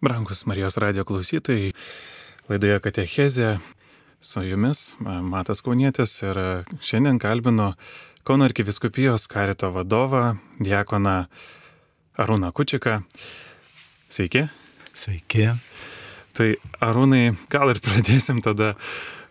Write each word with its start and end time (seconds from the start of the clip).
Brangus 0.00 0.46
Marijos 0.46 0.76
radio 0.78 1.02
klausytojai, 1.02 1.72
laidoje 2.46 2.76
Katechezė 2.84 3.48
su 4.22 4.44
jumis 4.46 4.92
Matas 5.02 5.58
Kaunietis 5.66 6.12
ir 6.22 6.38
šiandien 6.78 7.18
kalbinu 7.18 7.72
Kauno 8.22 8.46
arkiviskupijos 8.46 9.26
karito 9.26 9.72
vadovą, 9.74 10.36
diakoną 10.62 11.16
Arūną 12.14 12.52
Kučiką. 12.54 13.00
Sveiki. 14.06 14.44
Sveiki. 14.94 15.48
Tai 16.38 16.48
Arūnai, 16.78 17.34
gal 17.50 17.74
ir 17.74 17.82
pradėsim 17.82 18.38
tada. 18.44 18.76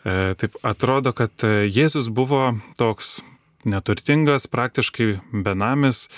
E, 0.04 0.36
taip 0.36 0.60
atrodo, 0.68 1.16
kad 1.16 1.48
Jėzus 1.48 2.12
buvo 2.12 2.58
toks 2.76 3.22
neturtingas, 3.64 4.52
praktiškai 4.52 5.14
benamis, 5.32 6.10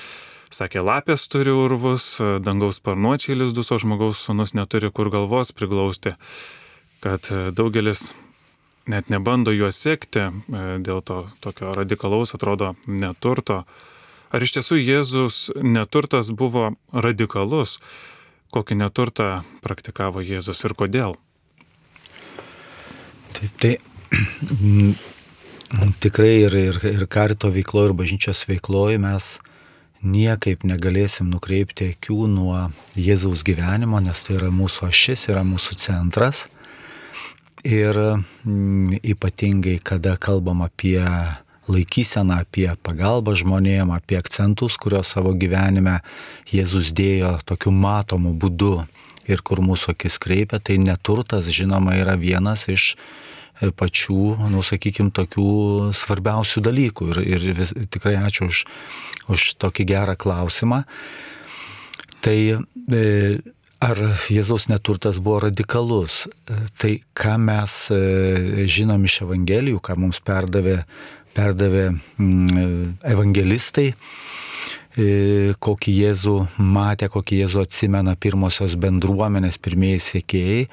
Sakė, 0.50 0.81
lapės 0.81 1.27
turi 1.29 1.52
urvus, 1.54 2.16
dangaus 2.41 2.79
sparnuočiai 2.79 3.36
lizdus, 3.38 3.70
o 3.70 3.77
žmogaus 3.77 4.23
sunus 4.25 4.55
neturi 4.57 4.89
kur 4.89 5.11
galvos 5.13 5.54
priglausti. 5.54 6.16
Kad 7.05 7.30
daugelis 7.53 8.09
net 8.89 9.12
nebando 9.13 9.53
juos 9.53 9.77
sekti 9.77 10.25
dėl 10.49 11.03
to 11.05 11.22
tokio 11.45 11.75
radikalaus, 11.77 12.34
atrodo, 12.34 12.73
neturto. 12.89 13.62
Ar 14.34 14.45
iš 14.45 14.55
tiesų 14.58 14.80
Jėzus 14.81 15.38
neturtas 15.62 16.31
buvo 16.34 16.72
radikalus? 16.94 17.77
Kokį 18.50 18.80
neturtą 18.81 19.27
praktikavo 19.61 20.23
Jėzus 20.25 20.63
ir 20.66 20.73
kodėl? 20.73 21.13
Taip, 23.38 23.53
tai 23.61 23.75
tikrai 26.05 26.34
ir, 26.47 26.58
ir, 26.58 26.81
ir 26.89 27.05
karito 27.05 27.53
veikloje, 27.53 27.91
ir 27.91 27.95
bažnyčios 28.02 28.44
veikloje 28.50 28.97
mes 29.02 29.36
niekaip 30.03 30.63
negalėsim 30.63 31.30
nukreipti 31.31 31.94
akių 31.94 32.27
nuo 32.31 32.70
Jėzaus 32.95 33.44
gyvenimo, 33.48 33.99
nes 34.03 34.23
tai 34.23 34.38
yra 34.39 34.49
mūsų 34.53 34.88
ašis, 34.89 35.27
yra 35.31 35.44
mūsų 35.48 35.77
centras. 35.81 36.45
Ir 37.67 37.98
mm, 38.00 39.02
ypatingai, 39.03 39.80
kada 39.83 40.16
kalbam 40.16 40.64
apie 40.64 41.03
laikyseną, 41.70 42.39
apie 42.45 42.70
pagalbą 42.83 43.36
žmonėm, 43.38 43.92
apie 43.94 44.17
akcentus, 44.20 44.80
kuriuos 44.80 45.11
savo 45.14 45.36
gyvenime 45.38 46.00
Jėzus 46.50 46.94
dėjo 46.95 47.38
tokiu 47.45 47.73
matomu 47.75 48.33
būdu 48.33 48.88
ir 49.30 49.44
kur 49.45 49.61
mūsų 49.61 49.94
akis 49.94 50.17
kreipia, 50.22 50.58
tai 50.59 50.80
neturtas, 50.81 51.52
žinoma, 51.53 52.00
yra 52.00 52.16
vienas 52.17 52.66
iš 52.72 52.95
pačių, 53.59 54.49
nu, 54.52 54.63
sakykime, 54.65 55.11
tokių 55.15 55.49
svarbiausių 55.95 56.63
dalykų. 56.65 57.09
Ir, 57.13 57.21
ir 57.35 57.47
vis, 57.57 57.73
tikrai 57.91 58.15
ačiū 58.21 58.49
už, 58.49 58.63
už 59.35 59.47
tokį 59.61 59.88
gerą 59.91 60.15
klausimą. 60.19 60.83
Tai 62.23 62.37
e, 62.39 63.03
ar 63.83 64.02
Jėzaus 64.31 64.69
neturtas 64.71 65.19
buvo 65.23 65.45
radikalus? 65.47 66.25
Tai 66.80 66.95
ką 67.15 67.35
mes 67.43 67.77
e, 67.95 68.65
žinom 68.67 69.05
iš 69.07 69.21
Evangelijų, 69.27 69.83
ką 69.83 69.99
mums 69.99 70.19
perdavė, 70.23 70.81
perdavė 71.35 71.85
mm, 71.93 72.99
evangelistai, 73.07 73.93
E, 73.93 74.28
kokį 75.64 75.94
Jėzų 75.95 76.36
matė, 76.59 77.08
kokį 77.11 77.44
Jėzų 77.44 77.64
atsimena 77.64 78.16
pirmosios 78.19 78.75
bendruomenės, 78.80 79.59
pirmieji 79.61 80.02
sėkėjai, 80.05 80.66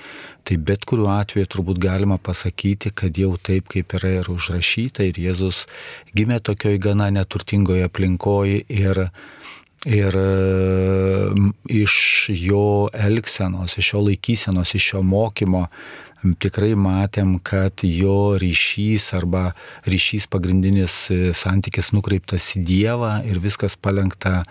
tai 0.47 0.59
bet 0.69 0.87
kuriuo 0.89 1.11
atveju 1.15 1.49
turbūt 1.53 1.81
galima 1.83 2.19
pasakyti, 2.19 2.93
kad 2.95 3.19
jau 3.19 3.35
taip 3.37 3.71
kaip 3.73 3.95
yra 3.99 4.17
ir 4.21 4.31
užrašyta, 4.33 5.07
ir 5.07 5.21
Jėzus 5.29 5.65
gimė 6.17 6.41
tokioj 6.43 6.79
gana 6.83 7.11
neturtingoje 7.15 7.87
aplinkoje 7.87 8.65
ir 8.69 9.09
Ir 9.87 10.17
iš 11.71 11.93
jo 12.35 12.89
elgsenos, 12.91 13.77
iš 13.79 13.93
jo 13.93 14.01
laikysenos, 14.03 14.73
iš 14.75 14.89
jo 14.95 15.03
mokymo 15.07 15.69
tikrai 16.43 16.75
matėm, 16.79 17.37
kad 17.45 17.85
jo 17.87 18.37
ryšys 18.41 19.13
arba 19.17 19.51
ryšys 19.87 20.29
pagrindinis 20.33 20.97
e, 21.13 21.19
santykis 21.37 21.93
nukreiptas 21.97 22.49
į 22.59 22.65
Dievą 22.67 23.13
ir 23.29 23.41
viskas 23.43 23.77
palengta 23.77 24.43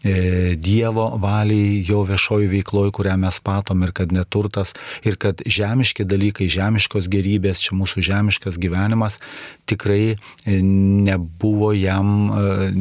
Dievo 0.00 1.06
valiai 1.20 1.80
jo 1.84 2.02
viešoji 2.08 2.48
veikloji, 2.54 2.94
kurią 2.96 3.16
mes 3.20 3.40
matom 3.44 3.82
ir 3.84 3.92
kad 3.92 4.12
neturtas, 4.14 4.72
ir 5.04 5.18
kad 5.20 5.42
žemiški 5.44 6.06
dalykai, 6.08 6.48
žemiškos 6.48 7.08
gerybės, 7.12 7.60
čia 7.60 7.76
mūsų 7.76 8.04
žemiškas 8.08 8.56
gyvenimas 8.60 9.18
tikrai 9.70 10.16
e, 10.44 10.62
nebuvo 11.06 11.72
jam, 11.72 12.30
e, 12.30 12.72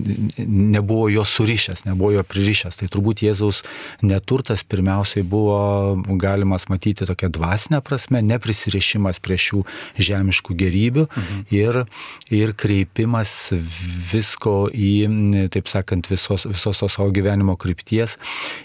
nebuvo 0.48 1.10
jo 1.10 1.26
surišęs, 1.26 1.86
nebuvo 1.86 2.12
jo 2.18 2.24
pririšęs. 2.26 2.80
Tai 2.80 2.90
turbūt 2.92 3.24
Jėzaus 3.26 3.62
neturtas 4.06 4.64
pirmiausiai 4.66 5.24
buvo 5.28 5.60
galimas 6.22 6.70
matyti 6.72 7.08
tokia 7.10 7.30
dvasinė 7.34 7.82
prasme, 7.86 8.24
neprisirišimas 8.26 9.22
prie 9.24 9.38
šių 9.40 9.64
žemiškų 10.00 10.58
gerybių 10.64 11.06
mhm. 11.10 11.44
ir, 11.54 11.84
ir 12.34 12.56
kreipimas 12.58 13.36
visko 14.12 14.58
į, 14.74 14.94
taip 15.54 15.70
sakant, 15.72 16.10
visos, 16.10 16.48
visos 16.50 16.82
tos 16.82 16.98
savo 16.98 17.09
savo 17.10 17.14
gyvenimo 17.14 17.56
krypties 17.58 18.18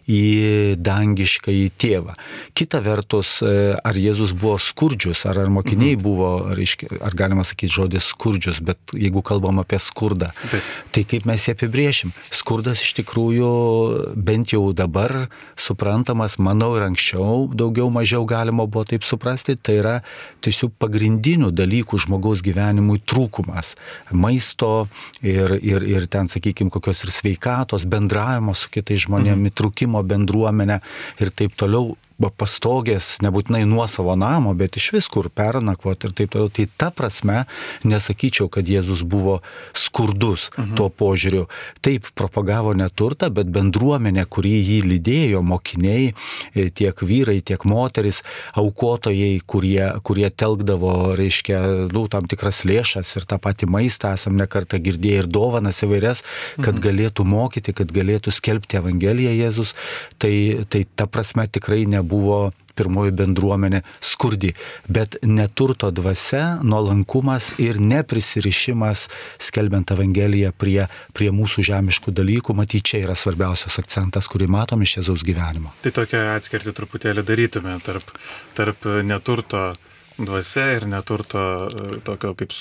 į 0.06 0.76
dangišką 0.76 1.50
į 1.52 1.70
tėvą. 1.78 2.14
Kita 2.54 2.80
vertus, 2.80 3.42
e, 3.42 3.74
ar 3.76 3.94
Jėzus 3.94 4.34
buvo 4.34 4.58
skurdžius, 4.58 5.24
ar, 5.26 5.38
ar 5.38 5.48
mokiniai 5.48 5.96
mhm. 5.96 6.02
buvo, 6.02 6.30
ar, 6.52 6.58
ar 7.00 7.14
galima 7.14 7.44
sakyti 7.44 7.72
žodis 7.72 8.10
skurdžius, 8.12 8.60
bet 8.60 8.78
jeigu 8.92 9.22
kalbam 9.22 9.60
apie 9.60 9.78
skurdą, 9.78 10.32
Taip. 10.50 10.62
tai 10.92 11.04
kaip 11.04 11.26
mes 11.26 11.40
jį 11.46 11.54
apibriešim? 11.54 12.12
Skurdas 12.30 12.82
iš 12.82 12.94
tikrųjų 13.00 14.14
bent 14.14 14.52
jau 14.52 14.72
dabar 14.72 15.28
suprantamas, 15.56 16.38
manau 16.38 16.74
ir 16.76 16.84
anksčiau 16.84 17.48
daugiau 17.54 17.90
mažiau 17.90 18.24
galima 18.26 18.66
buvo 18.66 18.84
taip 18.84 19.04
suprasti, 19.04 19.56
tai 19.56 19.78
yra 19.80 19.96
tiesiog 20.44 20.74
pagrindinių 20.78 21.50
dalykų 21.54 21.98
žmogaus 22.04 22.42
gyvenimui 22.44 23.00
trūkumas. 23.06 23.74
Maisto 24.12 24.88
ir, 25.22 25.56
ir, 25.62 25.84
ir 25.86 26.08
ten, 26.10 26.28
sakykime, 26.28 26.72
kokios 26.74 27.04
ir 27.06 27.12
sveikatos, 27.14 27.86
bendravimo 27.88 28.33
bendravimo 28.34 28.54
su 28.54 28.70
kitais 28.70 29.04
žmonėmis, 29.06 29.38
mhm. 29.38 29.50
įtrukimo 29.52 30.02
bendruomenę 30.02 30.80
ir 31.20 31.30
taip 31.30 31.54
toliau 31.56 31.96
pastogės, 32.18 33.18
nebūtinai 33.24 33.64
nuo 33.66 33.84
savo 33.90 34.14
namo, 34.18 34.54
bet 34.54 34.78
iš 34.78 34.90
vis 34.94 35.08
kur 35.10 35.28
pernakvoti 35.28 36.08
ir 36.08 36.14
taip 36.16 36.32
toliau. 36.34 36.50
Tai 36.54 36.66
ta 36.78 36.90
prasme 36.94 37.44
nesakyčiau, 37.84 38.48
kad 38.52 38.68
Jėzus 38.70 39.02
buvo 39.02 39.40
skurdus 39.76 40.50
mhm. 40.54 40.74
tuo 40.78 40.88
požiūriu. 40.90 41.46
Taip 41.84 42.08
propagavo 42.14 42.74
neturtą, 42.78 43.30
bet 43.34 43.50
bendruomenė, 43.52 44.26
kurį 44.30 44.54
jį 44.54 44.78
lydėjo, 44.92 45.42
mokiniai, 45.44 46.12
e, 46.54 46.68
tiek 46.70 47.02
vyrai, 47.02 47.40
tiek 47.42 47.66
moteris, 47.68 48.22
aukotojai, 48.54 49.40
kurie, 49.46 49.82
kurie 50.06 50.30
telkdavo, 50.30 51.14
reiškia, 51.18 51.60
nu, 51.94 52.06
tam 52.12 52.30
tikras 52.30 52.62
lėšas 52.68 53.16
ir 53.18 53.28
tą 53.28 53.40
patį 53.42 53.68
maistą, 53.74 54.14
esam 54.14 54.38
nekartą 54.38 54.78
girdėję 54.82 55.24
ir 55.24 55.30
dovanas 55.30 55.82
įvairias, 55.84 56.22
kad 56.60 56.76
mhm. 56.76 56.82
galėtų 56.88 57.26
mokyti, 57.28 57.74
kad 57.76 57.90
galėtų 57.94 58.32
skelbti 58.34 58.78
Evangeliją 58.80 59.34
Jėzus. 59.34 59.74
Tai, 60.22 60.32
tai 60.70 60.84
ta 60.96 61.08
prasme 61.10 61.46
tikrai 61.50 61.82
nebuvo 61.90 62.03
nebuvo 62.04 62.52
pirmoji 62.74 63.14
bendruomenė 63.14 63.84
skurdi, 64.02 64.50
bet 64.90 65.16
neturto 65.22 65.92
dvasia, 65.94 66.58
nuolankumas 66.66 67.52
ir 67.62 67.78
neprisirišimas, 67.78 69.06
skelbiant 69.38 69.94
Evangeliją 69.94 70.50
prie, 70.58 70.88
prie 71.14 71.30
mūsų 71.30 71.62
žemiškų 71.70 72.14
dalykų, 72.18 72.58
matyt, 72.58 72.82
čia 72.90 73.04
yra 73.04 73.14
svarbiausias 73.18 73.78
akcentas, 73.78 74.26
kurį 74.30 74.50
matom 74.50 74.82
iš 74.82 74.98
Jėzaus 74.98 75.22
gyvenimo. 75.26 75.70
Tai 75.86 75.94
tokia 76.02 76.26
atskirti 76.34 76.74
truputėlį 76.74 77.26
darytume 77.26 77.78
tarp, 77.86 78.10
tarp 78.58 78.90
neturto 79.06 79.68
dvasia 79.70 79.93
ir 80.18 80.86
neturto 80.86 81.40
e, 81.66 81.98
tokio 82.04 82.34
kaip 82.38 82.52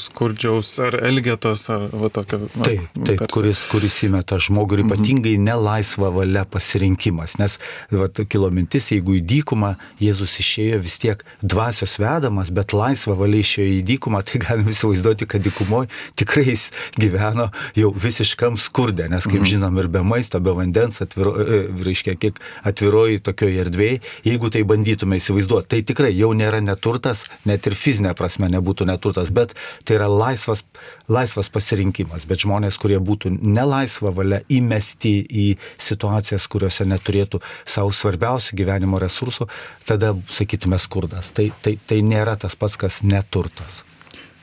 skurdžiaus 0.00 0.70
ar 0.80 0.96
elgetos, 1.04 1.66
ar 1.70 1.88
va, 1.92 2.08
tokio. 2.08 2.38
Na, 2.54 2.64
taip, 2.64 2.86
taip 3.04 3.18
tarsi. 3.20 3.32
kuris, 3.34 3.64
kuris 3.68 3.98
įmeta 4.06 4.38
žmogų 4.40 4.78
ir 4.78 4.84
mhm. 4.84 4.88
ypatingai 4.88 5.36
mm 5.36 5.42
-hmm. 5.42 5.50
nelaisva 5.50 6.10
valia 6.10 6.44
pasirinkimas. 6.44 7.36
Nes 7.38 7.58
va, 7.90 8.08
kilo 8.08 8.50
mintis, 8.50 8.90
jeigu 8.90 9.18
į 9.18 9.20
dykumą 9.20 9.74
Jėzus 10.00 10.38
išėjo 10.40 10.78
vis 10.80 10.98
tiek 10.98 11.24
dvasios 11.42 11.98
vedamas, 11.98 12.50
bet 12.50 12.72
laisva 12.72 13.14
valia 13.14 13.40
išėjo 13.40 13.80
į 13.80 13.82
dykumą, 13.84 14.22
tai 14.24 14.40
galim 14.40 14.68
įsivaizduoti, 14.68 15.26
kad 15.26 15.42
dykumoje 15.44 15.88
tikrai 16.16 16.46
jis 16.48 16.70
gyveno 16.96 17.50
jau 17.76 17.92
visiškam 17.92 18.56
skurdė, 18.56 19.08
nes 19.08 19.24
kaip 19.24 19.40
mm 19.40 19.44
-hmm. 19.44 19.50
žinom 19.50 19.78
ir 19.78 19.88
be 19.88 20.02
maisto, 20.02 20.40
be 20.40 20.50
vandens, 20.50 21.02
atviro, 21.02 21.36
e, 21.40 21.68
reiškia, 21.84 22.14
kiek 22.14 22.40
atviroji 22.62 23.20
tokioje 23.20 23.60
erdvėje, 23.60 24.00
jeigu 24.24 24.50
tai 24.50 24.62
bandytume 24.64 25.16
įsivaizduoti, 25.16 25.68
tai 25.68 25.82
tikrai 25.82 26.12
jau 26.16 26.29
jau 26.30 26.38
nėra 26.38 26.60
neturtas, 26.62 27.24
net 27.48 27.66
ir 27.66 27.76
fizinė 27.78 28.14
prasme 28.18 28.48
nebūtų 28.52 28.86
neturtas, 28.88 29.30
bet 29.34 29.54
tai 29.84 29.98
yra 29.98 30.08
laisvas, 30.10 30.64
laisvas 31.10 31.50
pasirinkimas. 31.52 32.26
Bet 32.30 32.44
žmonės, 32.44 32.78
kurie 32.80 32.98
būtų 33.02 33.34
nelaisva 33.40 34.12
valia 34.14 34.40
įmesti 34.48 35.14
į 35.26 35.46
situacijas, 35.78 36.48
kuriuose 36.50 36.86
neturėtų 36.88 37.42
savo 37.66 37.92
svarbiausių 37.94 38.58
gyvenimo 38.60 39.00
resursų, 39.02 39.48
tada 39.88 40.14
sakytume 40.30 40.78
skurdas. 40.78 41.32
Tai, 41.36 41.50
tai, 41.62 41.76
tai 41.86 42.02
nėra 42.06 42.38
tas 42.40 42.56
pats, 42.58 42.78
kas 42.80 43.02
neturtas. 43.06 43.84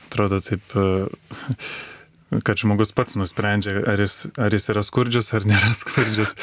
Atrodo 0.08 0.40
taip 0.40 0.76
kad 2.44 2.60
žmogus 2.60 2.92
pats 2.92 3.16
nusprendžia, 3.16 3.78
ar 3.88 4.00
jis, 4.04 4.26
ar 4.36 4.52
jis 4.52 4.68
yra 4.74 4.84
skurdžius 4.84 5.32
ar 5.36 5.48
nėra 5.48 5.72
skurdžius. 5.76 6.34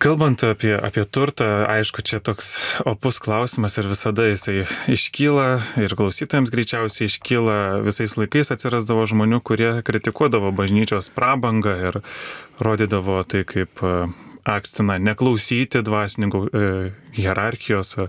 Kalbant 0.00 0.40
apie, 0.40 0.72
apie 0.72 1.04
turtą, 1.04 1.44
aišku, 1.68 2.00
čia 2.00 2.18
toks 2.24 2.56
opus 2.88 3.20
klausimas 3.20 3.76
ir 3.76 3.88
visada 3.90 4.24
jisai 4.24 4.64
iškyla 4.88 5.46
ir 5.84 5.92
klausytojams 5.98 6.52
greičiausiai 6.52 7.10
iškyla, 7.10 7.58
visais 7.84 8.16
laikais 8.16 8.54
atsirasdavo 8.54 9.04
žmonių, 9.06 9.42
kurie 9.44 9.70
kritikuodavo 9.86 10.52
bažnyčios 10.56 11.12
prabangą 11.12 11.76
ir 11.90 12.00
rodydavo 12.56 13.20
tai 13.28 13.44
kaip 13.48 13.84
e, 13.84 13.94
akstina 14.48 14.96
neklausyti 15.02 15.84
dvasininkų 15.84 16.40
e, 16.48 16.70
hierarchijos 17.20 17.98
E, 18.00 18.08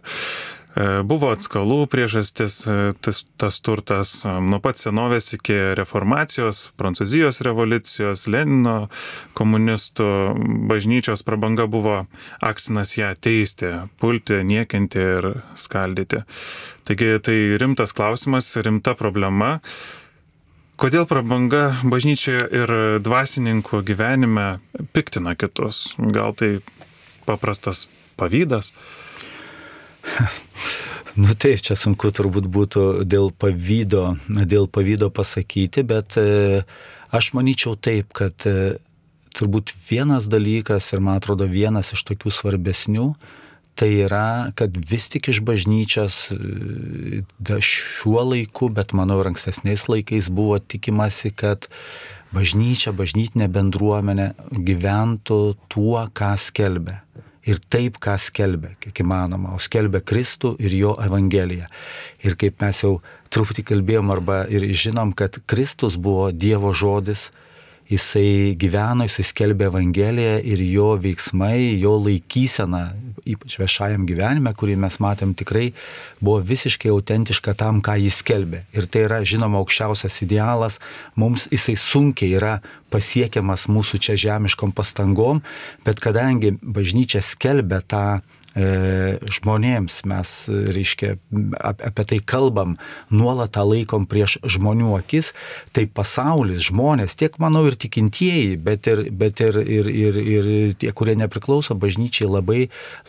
buvo 1.08 1.32
atskalų 1.34 1.86
priežastis 1.90 2.60
e, 2.70 2.76
tas, 3.02 3.24
tas 3.40 3.58
turtas 3.66 4.12
e, 4.28 4.34
nuo 4.46 4.60
pat 4.62 4.78
senovės 4.82 5.32
iki 5.38 5.56
reformacijos, 5.80 6.68
Prancūzijos 6.78 7.42
revoliucijos, 7.46 8.28
Lenino 8.30 8.76
komunistų 9.38 10.10
bažnyčios 10.70 11.24
prabanga 11.26 11.66
buvo 11.72 12.02
aksinas 12.46 12.94
ją 12.98 13.14
teisti, 13.18 13.72
pulti, 14.02 14.44
niekinti 14.46 15.02
ir 15.18 15.30
skaldyti. 15.58 16.22
Taigi 16.88 17.10
tai 17.26 17.38
rimtas 17.62 17.96
klausimas, 17.96 18.52
rimta 18.62 18.94
problema. 18.98 19.58
Kodėl 20.78 21.08
prabanga 21.10 21.80
bažnyčioje 21.90 22.46
ir 22.54 22.76
dvasininkų 23.02 23.82
gyvenime 23.88 24.48
piktina 24.94 25.34
kitus? 25.34 25.96
Gal 25.98 26.38
tai 26.38 26.60
paprastas 27.26 27.88
pavydas? 28.20 28.76
Nu 31.18 31.34
taip, 31.34 31.64
čia 31.66 31.74
sunku 31.74 32.12
turbūt 32.14 32.46
būtų 32.46 32.82
dėl 33.10 33.32
pavydo, 33.34 34.20
dėl 34.30 34.68
pavydo 34.70 35.10
pasakyti, 35.10 35.82
bet 35.82 36.14
e, 36.22 36.62
aš 37.10 37.32
manyčiau 37.34 37.74
taip, 37.74 38.12
kad 38.14 38.46
e, 38.46 38.78
turbūt 39.34 39.74
vienas 39.90 40.28
dalykas 40.30 40.92
ir 40.94 41.02
man 41.02 41.18
atrodo 41.18 41.48
vienas 41.50 41.90
iš 41.96 42.04
tokių 42.06 42.34
svarbesnių, 42.38 43.08
tai 43.82 43.90
yra, 44.04 44.54
kad 44.58 44.78
vis 44.78 45.10
tik 45.10 45.32
iš 45.34 45.42
bažnyčios 45.42 46.20
e, 46.38 47.58
šiuo 47.66 48.22
laiku, 48.36 48.70
bet 48.70 48.94
manau 48.94 49.18
ir 49.24 49.32
ankstesniais 49.32 49.88
laikais 49.90 50.30
buvo 50.30 50.62
tikimasi, 50.62 51.34
kad 51.34 51.66
bažnyčia, 52.30 52.94
bažnytinė 52.94 53.50
bendruomenė 53.58 54.30
gyventų 54.54 55.42
tuo, 55.66 56.06
ką 56.14 56.36
skelbia 56.46 57.02
ir 57.48 57.62
taip, 57.72 57.98
ką 58.04 58.18
skelbia, 58.20 58.74
kiek 58.84 59.02
įmanoma, 59.04 59.56
o 59.56 59.62
skelbia 59.64 60.02
Kristų 60.04 60.56
ir 60.60 60.76
jo 60.76 60.94
Evangeliją. 61.04 61.70
Ir 62.28 62.36
kaip 62.40 62.60
mes 62.64 62.84
jau 62.84 62.98
truputį 63.34 63.66
kalbėjom 63.72 64.12
arba 64.14 64.44
ir 64.52 64.68
žinom, 64.76 65.14
kad 65.18 65.40
Kristus 65.48 65.98
buvo 66.00 66.30
Dievo 66.32 66.74
žodis, 66.76 67.30
jisai 67.88 68.56
gyveno, 68.60 69.08
jisai 69.08 69.26
skelbė 69.32 69.70
Evangeliją 69.72 70.38
ir 70.44 70.64
jo 70.68 70.92
veiksmai, 71.00 71.80
jo 71.80 71.96
laikysena, 72.04 72.90
ypač 73.34 73.58
viešajam 73.62 74.06
gyvenime, 74.10 74.54
kurį 74.58 74.78
mes 74.84 75.00
matėm 75.04 75.34
tikrai, 75.38 75.72
buvo 76.22 76.40
visiškai 76.46 76.92
autentiška 76.94 77.56
tam, 77.60 77.82
ką 77.86 77.98
jis 78.02 78.22
skelbė. 78.24 78.64
Ir 78.78 78.88
tai 78.92 79.06
yra, 79.08 79.22
žinoma, 79.28 79.62
aukščiausias 79.62 80.22
idealas, 80.26 80.80
mums 81.16 81.50
jisai 81.52 81.78
sunkiai 81.82 82.38
yra 82.40 82.58
pasiekiamas 82.94 83.68
mūsų 83.72 84.00
čia 84.04 84.16
žemiškom 84.28 84.74
pastangom, 84.76 85.44
bet 85.86 86.02
kadangi 86.04 86.56
bažnyčia 86.62 87.24
skelbia 87.26 87.84
tą 87.84 88.06
žmonėms 88.58 90.00
mes, 90.10 90.34
reiškia, 90.50 91.16
apie 91.62 92.06
tai 92.10 92.20
kalbam, 92.26 92.78
nuolat 93.14 93.54
tą 93.58 93.66
laikom 93.68 94.08
prieš 94.10 94.38
žmonių 94.42 94.96
akis, 94.98 95.34
tai 95.76 95.86
pasaulis, 95.86 96.66
žmonės, 96.72 97.18
tiek 97.20 97.38
manau 97.42 97.66
ir 97.70 97.78
tikintieji, 97.78 98.58
bet 98.58 98.90
ir, 98.90 99.04
bet 99.14 99.42
ir, 99.46 99.60
ir, 99.62 99.90
ir, 99.92 100.20
ir 100.22 100.50
tie, 100.82 100.92
kurie 100.96 101.18
nepriklauso 101.20 101.78
bažnyčiai, 101.78 102.30
labai, 102.32 102.62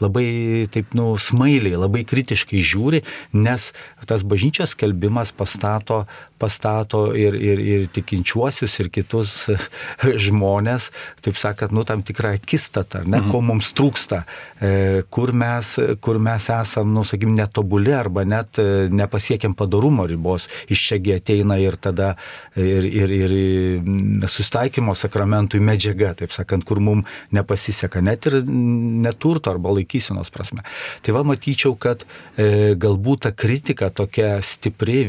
labai 0.03 0.29
taip, 0.75 0.93
nu, 0.99 1.15
smailiai, 1.17 1.79
labai 1.81 2.05
kritiškai 2.09 2.61
žiūri, 2.61 3.03
nes 3.33 3.71
tas 4.09 4.25
bažnyčios 4.29 4.77
skelbimas 4.77 5.33
pastato, 5.37 6.05
pastato 6.39 7.09
ir, 7.19 7.35
ir, 7.35 7.59
ir 7.59 7.87
tikinčiuosius, 7.93 8.79
ir 8.83 8.93
kitus 8.95 9.35
žmonės, 10.29 10.91
taip 11.25 11.41
sakant, 11.41 11.75
nu, 11.75 11.85
tam 11.89 12.05
tikrą 12.07 12.37
akistatą, 12.39 13.03
ne, 13.07 13.19
mhm. 13.23 13.33
ko 13.33 13.43
mums 13.45 13.73
trūksta, 13.77 14.23
e, 14.61 15.03
kur 15.11 15.35
mes, 15.39 15.73
kur 16.05 16.19
mes 16.23 16.49
esam, 16.53 16.93
nu, 16.95 17.05
sakykim, 17.07 17.35
netobuli 17.39 17.95
arba 17.95 18.25
net 18.29 18.59
e, 18.61 18.89
nepasiekiam 18.93 19.55
padarumo 19.59 20.07
ribos. 20.09 20.49
Iš 20.73 20.85
čiagi 20.91 21.17
ateina 21.19 21.59
ir 21.63 21.79
tada 21.81 22.15
ir, 22.57 22.87
ir, 22.87 23.15
ir 23.15 24.29
sustaikymo 24.29 24.95
sakramentui 24.99 25.61
medžiaga, 25.65 26.15
taip 26.19 26.35
sakant, 26.35 26.67
kur 26.69 26.83
mums 26.83 27.09
nepasiseka, 27.35 28.03
net 28.05 28.27
ir 28.31 28.41
neturto 28.49 29.53
arba 29.53 29.73
laikysinos 29.79 30.33
prasme. 30.35 30.65
Tai 31.05 31.15
va 31.17 31.25
matyčiau, 31.29 31.77
kad 31.81 32.05
e, 32.37 32.75
galbūt 32.79 33.27
ta 33.27 33.35
kritika 33.35 33.91
tokia 33.95 34.37
stipri 34.45 35.01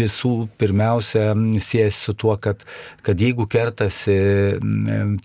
visų 0.00 0.34
pirmiausia 0.60 1.32
siejasi 1.62 2.06
su 2.06 2.14
tuo, 2.18 2.36
kad, 2.40 2.62
kad 3.06 3.20
jeigu 3.20 3.46
kertasi 3.50 4.16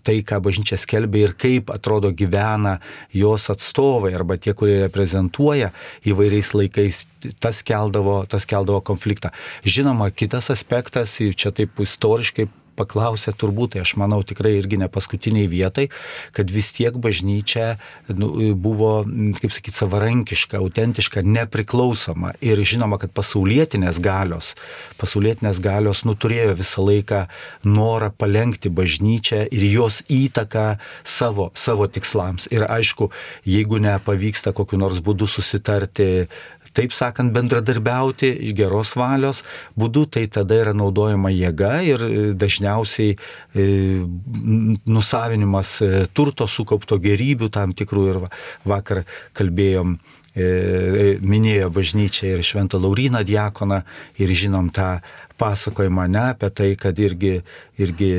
tai, 0.06 0.18
ką 0.26 0.40
bažnyčia 0.44 0.78
skelbia 0.80 1.28
ir 1.28 1.34
kaip 1.38 1.70
atrodo 1.74 2.12
gyvena 2.16 2.78
jos 3.14 3.48
atstovai, 3.52 3.95
atstovai 3.96 4.14
arba 4.14 4.36
tie, 4.36 4.52
kurie 4.54 4.80
reprezentuoja 4.84 5.72
įvairiais 6.04 6.52
laikais, 6.54 7.06
tas 7.40 7.62
keldavo, 7.62 8.26
tas 8.28 8.46
keldavo 8.46 8.80
konfliktą. 8.84 9.30
Žinoma, 9.64 10.10
kitas 10.10 10.50
aspektas, 10.50 11.16
čia 11.16 11.52
taip 11.52 11.80
istoriškai 11.80 12.48
paklausė, 12.76 13.34
turbūt, 13.36 13.74
tai 13.74 13.84
aš 13.84 13.96
manau 14.00 14.20
tikrai 14.26 14.56
irgi 14.58 14.78
ne 14.80 14.88
paskutiniai 14.92 15.48
vietai, 15.50 15.88
kad 16.36 16.50
vis 16.52 16.70
tiek 16.76 16.96
bažnyčia 17.00 17.76
nu, 18.12 18.30
buvo, 18.54 19.00
kaip 19.40 19.54
sakyti, 19.54 19.76
savarankiška, 19.76 20.60
autentiška, 20.60 21.24
nepriklausoma. 21.26 22.34
Ir 22.44 22.60
žinoma, 22.66 23.00
kad 23.02 23.14
pasaulietinės 23.16 24.00
galios, 24.02 24.54
pasaulietinės 25.00 25.60
galios 25.64 26.04
nu, 26.06 26.16
turėjo 26.16 26.56
visą 26.58 26.84
laiką 26.86 27.24
norą 27.66 28.12
palengti 28.16 28.72
bažnyčią 28.72 29.46
ir 29.50 29.66
jos 29.70 30.02
įtaką 30.12 30.66
savo, 31.04 31.50
savo 31.56 31.88
tikslams. 31.90 32.48
Ir 32.52 32.66
aišku, 32.68 33.10
jeigu 33.48 33.80
nepavyksta 33.82 34.54
kokiu 34.56 34.80
nors 34.80 35.00
būdu 35.04 35.28
susitarti 35.30 36.26
taip 36.76 36.94
sakant, 36.96 37.32
bendradarbiauti 37.34 38.30
iš 38.48 38.54
geros 38.56 38.94
valios 38.98 39.42
būdu, 39.78 40.06
tai 40.12 40.26
tada 40.32 40.58
yra 40.60 40.74
naudojama 40.76 41.32
jėga 41.32 41.72
ir 41.86 42.04
e, 42.04 42.10
dažniausiai 42.38 43.16
e, 43.16 43.68
nusavinimas 44.84 45.78
e, 45.84 45.90
turto 46.12 46.48
sukaupto 46.50 47.00
gerybių 47.02 47.50
tam 47.54 47.74
tikrų 47.76 48.06
ir 48.12 48.22
vakar 48.66 49.06
kalbėjom 49.36 49.98
minėjo 50.36 51.70
bažnyčia 51.72 52.34
ir 52.34 52.42
Šventą 52.44 52.76
Lauriną 52.76 53.22
diakoną 53.24 53.78
ir 54.20 54.32
žinom 54.36 54.66
tą 54.68 54.98
pasakojimą 55.38 56.06
ne 56.12 56.22
apie 56.32 56.50
tai, 56.50 56.68
kad 56.80 56.98
irgi, 56.98 57.40
irgi 57.82 58.10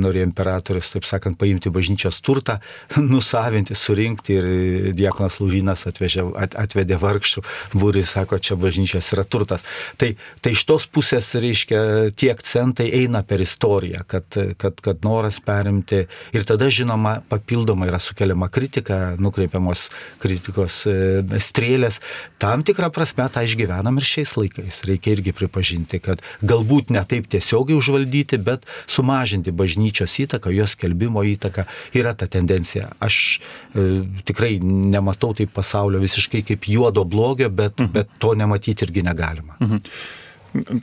norėjo 0.00 0.28
imperatorius, 0.28 0.92
taip 0.94 1.08
sakant, 1.08 1.38
paimti 1.40 1.72
bažnyčios 1.74 2.20
turtą, 2.24 2.58
nusavinti, 3.12 3.76
surinkti 3.78 4.38
ir 4.38 4.48
Diekonas 4.96 5.40
Lūrynas 5.42 5.86
atvežė, 5.90 6.26
atvedė 6.44 6.98
vargščių 7.02 7.44
būrį, 7.74 8.04
sako, 8.08 8.38
čia 8.38 8.58
bažnyčios 8.60 9.10
yra 9.16 9.26
turtas. 9.28 9.64
Tai, 10.00 10.12
tai 10.44 10.54
iš 10.56 10.64
tos 10.68 10.88
pusės, 10.90 11.32
reiškia, 11.40 11.80
tie 12.18 12.32
akcentai 12.34 12.90
eina 13.00 13.24
per 13.26 13.42
istoriją, 13.44 14.04
kad, 14.10 14.38
kad, 14.60 14.80
kad 14.84 15.04
noras 15.06 15.40
perimti 15.44 16.04
ir 16.34 16.46
tada, 16.48 16.68
žinoma, 16.72 17.18
papildomai 17.30 17.88
yra 17.90 18.00
sukeliama 18.02 18.50
kritika, 18.52 19.14
nukreipiamos 19.20 19.88
kritikos 20.22 20.82
e, 20.90 20.96
strėlės. 21.42 22.00
Tam 22.42 22.64
tikrą 22.66 22.90
prasme 22.94 23.26
tą 23.32 23.44
išgyvenam 23.46 23.98
ir 24.00 24.08
šiais 24.08 24.34
laikais. 24.38 24.82
Reikia 24.88 25.14
irgi 25.16 25.34
pripažinti, 25.36 26.00
kad 26.04 26.22
galbūt 26.42 26.90
ne 26.94 27.02
taip 27.08 27.28
tiesiogiai 27.32 27.78
užvaldyti, 27.78 28.38
bet 28.42 28.66
sumažinti 28.90 29.54
bažnyčios 29.54 30.16
įtaką, 30.24 30.52
jos 30.54 30.76
kelbimo 30.80 31.24
įtaką 31.34 31.66
yra 31.96 32.14
ta 32.18 32.28
tendencija. 32.30 32.90
Aš 33.04 33.40
e, 33.74 33.86
tikrai 34.26 34.58
nematau 34.62 35.34
taip 35.36 35.54
pasaulio 35.54 36.02
visiškai 36.02 36.44
kaip 36.46 36.68
juodo 36.70 37.04
blogio, 37.04 37.50
bet, 37.50 37.78
mhm. 37.80 37.92
bet 37.94 38.14
to 38.18 38.34
nematyti 38.38 38.88
irgi 38.88 39.04
negalima. 39.06 39.58
Mhm. 39.60 39.82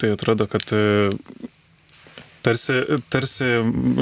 Tai 0.01 0.09
atrodo, 0.11 0.47
kad 0.51 0.67
e, 0.75 1.07
Tarsi, 2.41 2.73
tarsi 3.13 3.49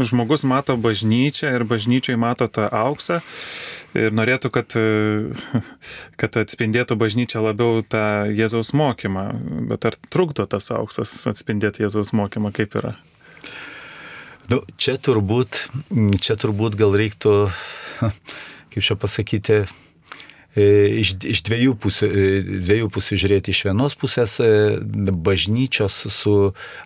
žmogus 0.08 0.46
mato 0.48 0.78
bažnyčią 0.80 1.52
ir 1.58 1.66
bažnyčiai 1.68 2.16
mato 2.20 2.48
tą 2.48 2.70
auksą 2.72 3.20
ir 4.00 4.16
norėtų, 4.16 4.52
kad, 4.56 4.76
kad 6.22 6.40
atspindėtų 6.40 6.96
bažnyčia 7.00 7.44
labiau 7.44 7.84
tą 7.84 8.30
Jėzaus 8.32 8.72
mokymą. 8.78 9.26
Bet 9.72 9.90
ar 9.90 10.00
trukdo 10.14 10.48
tas 10.50 10.72
auksas 10.76 11.12
atspindėti 11.32 11.84
Jėzaus 11.84 12.14
mokymą, 12.16 12.54
kaip 12.56 12.80
yra? 12.80 12.96
Nu, 14.50 14.64
čia, 14.82 14.96
turbūt, 14.98 15.68
čia 16.24 16.34
turbūt 16.40 16.74
gal 16.80 16.96
reiktų, 16.98 17.34
kaip 18.74 18.82
čia 18.82 18.96
pasakyti, 18.98 19.60
iš, 21.00 21.14
iš 21.24 21.42
dviejų, 21.48 21.76
pusių, 21.82 22.10
dviejų 22.66 22.90
pusių 22.94 23.18
žiūrėti. 23.24 23.54
Iš 23.54 23.62
vienos 23.70 23.96
pusės 24.00 24.38
bažnyčios 25.30 25.98
su, 26.14 26.36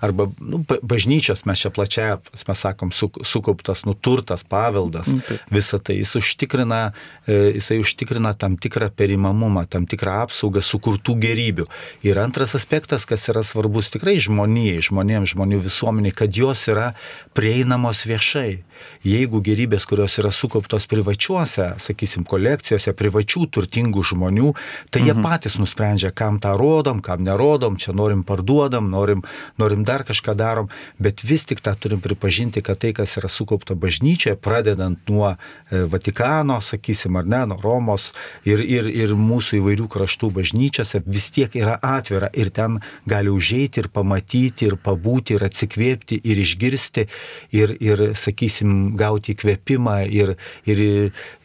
arba 0.03 0.29
nu, 0.39 0.61
bažnyčios, 0.81 1.45
mes 1.49 1.63
čia 1.63 1.71
plačiai, 1.73 2.17
mes 2.47 2.63
sakom, 2.63 2.93
su, 2.95 3.09
sukauptas 3.25 3.85
nuturtas, 3.87 4.45
paveldas, 4.47 5.11
mm, 5.11 5.23
Taip. 5.27 5.47
visą 5.53 5.79
tai 5.83 5.97
jis 5.99 6.15
užtikrina, 6.19 6.81
jisai 7.27 7.79
užtikrina 7.83 8.33
tam 8.39 8.57
tikrą 8.61 8.91
perimamumą, 8.93 9.65
tam 9.69 9.87
tikrą 9.89 10.23
apsaugą 10.27 10.63
sukurtų 10.63 11.17
gerybių. 11.23 11.67
Ir 12.05 12.19
antras 12.21 12.55
aspektas, 12.59 13.07
kas 13.09 13.27
yra 13.31 13.43
svarbus 13.45 13.91
tikrai 13.93 14.19
žmonijai, 14.23 14.83
žmonėms, 14.83 15.33
žmonių 15.35 15.63
visuomeniai, 15.67 16.15
kad 16.15 16.35
jos 16.37 16.67
yra 16.71 16.93
prieinamos 17.37 18.05
viešai. 18.09 18.63
Jeigu 19.03 19.41
gerybės, 19.43 19.85
kurios 19.89 20.15
yra 20.21 20.31
sukauptos 20.31 20.87
privačiuose, 20.91 21.73
sakysim, 21.83 22.23
kolekcijose, 22.27 22.93
privačių 22.95 23.47
turtingų 23.51 24.03
žmonių, 24.13 24.53
tai 24.89 25.03
mhm. 25.03 25.09
jie 25.09 25.25
patys 25.25 25.57
nusprendžia, 25.59 26.13
kam 26.15 26.39
tą 26.43 26.55
rodom, 26.59 27.01
kam 27.03 27.23
nerodom, 27.25 27.77
čia 27.81 27.95
norim 27.95 28.23
parduodam, 28.27 28.87
norim, 28.91 29.23
norim 29.59 29.83
dar 29.87 30.05
kažką 30.07 30.37
darom, 30.39 30.71
bet 30.99 31.23
vis 31.27 31.47
tik 31.49 31.63
tą 31.63 31.75
turim 31.75 32.01
pripažinti, 32.03 32.63
kad 32.63 32.79
tai, 32.79 32.93
kas 32.95 33.17
yra 33.19 33.31
sukaupta 33.31 33.75
bažnyčioje, 33.75 34.37
pradedant 34.39 34.99
nuo 35.09 35.33
e, 35.33 35.83
Vatikano, 35.91 36.59
sakysim, 36.63 37.17
ar 37.19 37.27
ne, 37.27 37.43
nuo 37.51 37.59
Romos 37.63 38.11
ir, 38.47 38.63
ir, 38.63 38.87
ir 38.87 39.15
mūsų 39.19 39.59
įvairių 39.59 39.89
kraštų 39.91 40.31
bažnyčiose, 40.39 41.03
vis 41.05 41.29
tiek 41.35 41.53
yra 41.59 41.75
atvira 41.83 42.31
ir 42.33 42.51
ten 42.55 42.79
gali 43.09 43.31
užeiti 43.33 43.83
ir 43.83 43.89
pamatyti 43.93 44.69
ir 44.69 44.77
pabūti 44.79 45.35
ir 45.35 45.43
atsikvėpti 45.47 46.21
ir 46.23 46.41
išgirsti 46.43 47.07
ir, 47.55 47.75
ir 47.83 48.05
sakysim, 48.19 48.62
gauti 48.99 49.33
įkvėpimą 49.33 49.97
ir, 50.11 50.33
ir 50.69 50.81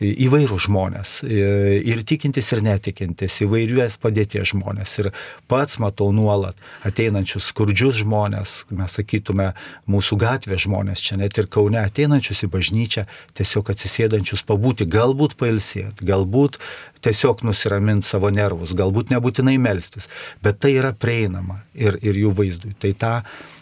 įvairių 0.01 0.59
žmonės, 0.69 1.19
ir 1.29 2.03
tikintis 2.09 2.53
ir 2.55 2.63
netikintis, 2.67 3.41
įvairiuos 3.45 3.99
padėties 4.03 4.53
žmonės. 4.53 4.97
Ir 5.03 5.11
pats 5.51 5.79
matau 5.83 6.11
nuolat 6.15 6.59
ateinančius 6.87 7.51
skurdžius 7.53 8.03
žmonės, 8.03 8.59
mes 8.75 8.99
sakytume, 9.01 9.51
mūsų 9.91 10.21
gatvės 10.21 10.65
žmonės, 10.67 11.05
čia 11.05 11.19
net 11.21 11.39
ir 11.39 11.51
Kaune 11.51 11.81
ateinančius 11.83 12.45
į 12.47 12.53
bažnyčią, 12.55 13.07
tiesiog 13.39 13.73
atsisėdančius 13.75 14.45
pabūti, 14.49 14.89
galbūt 14.89 15.37
pailsėti, 15.41 16.07
galbūt 16.09 16.59
tiesiog 17.05 17.45
nusiraminti 17.47 18.09
savo 18.09 18.31
nervus, 18.35 18.75
galbūt 18.79 19.13
nebūtinai 19.15 19.57
melstis, 19.63 20.09
bet 20.43 20.59
tai 20.63 20.75
yra 20.79 20.93
prieinama 20.95 21.63
ir, 21.75 21.99
ir 22.03 22.19
jų 22.19 22.35
vaizdui. 22.41 22.75
Tai 22.79 22.93
tą 22.99 23.15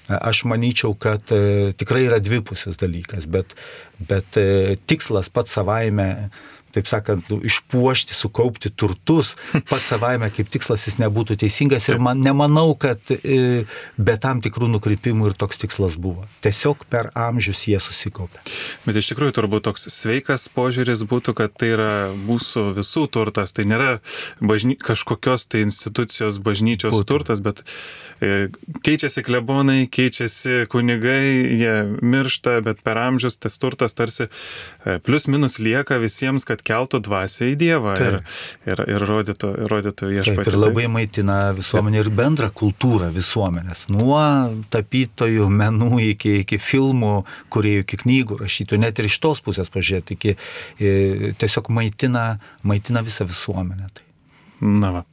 aš 0.08 0.44
manyčiau, 0.46 0.94
kad 0.98 1.32
e, 1.34 1.72
tikrai 1.78 2.06
yra 2.06 2.20
dvipusis 2.22 2.78
dalykas, 2.80 3.26
bet, 3.30 3.56
bet 3.98 4.38
e, 4.40 4.76
tikslas 4.86 5.30
pats 5.32 5.56
savaime 5.58 6.30
taip 6.76 6.90
sakant, 6.90 7.26
nu, 7.32 7.40
išpuošti, 7.46 8.16
sukaupti 8.16 8.70
turtus, 8.70 9.34
pats 9.70 9.90
savaime 9.92 10.28
kaip 10.34 10.50
tikslas 10.52 10.86
jis 10.88 10.98
nebūtų 11.00 11.38
teisingas 11.42 11.88
ir 11.90 12.00
man 12.02 12.20
nemanau, 12.24 12.74
kad 12.78 13.00
e, 13.16 13.64
be 13.96 14.16
tam 14.20 14.42
tikrų 14.44 14.68
nukrypimų 14.76 15.30
ir 15.30 15.38
toks 15.38 15.62
tikslas 15.62 15.96
buvo. 16.00 16.26
Tiesiog 16.44 16.86
per 16.92 17.10
amžius 17.16 17.66
jie 17.70 17.80
susikaupė. 17.82 18.42
Bet 18.86 19.00
iš 19.00 19.10
tikrųjų 19.12 19.36
turbūt 19.40 19.66
toks 19.68 19.88
sveikas 19.92 20.48
požiūris 20.52 21.04
būtų, 21.08 21.36
kad 21.38 21.54
tai 21.56 21.72
yra 21.74 21.92
mūsų 22.16 22.68
visų 22.76 23.06
turtas, 23.12 23.54
tai 23.56 23.66
nėra 23.68 23.98
bažny, 24.40 24.76
kažkokios 24.80 25.46
tai 25.50 25.64
institucijos 25.66 26.40
bažnyčios 26.42 26.94
būtų. 26.94 27.08
turtas, 27.08 27.42
bet 27.44 27.62
e, 28.20 28.48
keičiasi 28.86 29.24
klebonai, 29.26 29.86
keičiasi 29.90 30.66
kunigai, 30.72 31.56
jie 31.56 31.74
miršta, 32.02 32.58
bet 32.66 32.82
per 32.86 33.00
amžius 33.00 33.38
tas 33.40 33.58
turtas 33.62 33.96
tarsi 33.96 34.28
e, 34.28 34.98
plus 35.06 35.28
minus 35.30 35.58
lieka 35.62 36.00
visiems, 36.02 36.46
kad 36.48 36.62
keltų 36.66 37.00
dvasę 37.06 37.50
į 37.52 37.56
Dievą 37.60 37.94
ir, 38.02 38.18
ir, 38.68 38.82
ir 38.96 39.04
rodytų, 39.08 39.52
rodytų 39.70 40.10
viešpatį. 40.12 40.52
Ir 40.52 40.58
labai 40.58 40.86
maitina 40.92 41.38
visuomenę 41.56 42.02
ir 42.02 42.10
bendrą 42.14 42.50
kultūrą 42.56 43.10
visuomenės. 43.14 43.86
Nuo 43.94 44.22
tapytojų, 44.74 45.48
menų 45.62 46.02
iki, 46.12 46.40
iki 46.44 46.58
filmų, 46.62 47.14
kuriejų, 47.54 47.86
iki 47.86 48.00
knygų 48.02 48.40
rašytų, 48.42 48.80
net 48.82 49.00
ir 49.00 49.10
iš 49.10 49.20
tos 49.22 49.42
pusės 49.44 49.70
pažiūrėti, 49.72 50.18
iki, 50.18 50.36
e, 50.80 51.32
tiesiog 51.40 51.70
maitina, 51.74 52.26
maitina 52.66 53.04
visą 53.06 53.28
visuomenę. 53.28 53.88
Tai. 53.94 54.04
Na 54.60 54.92
va. 54.94 55.04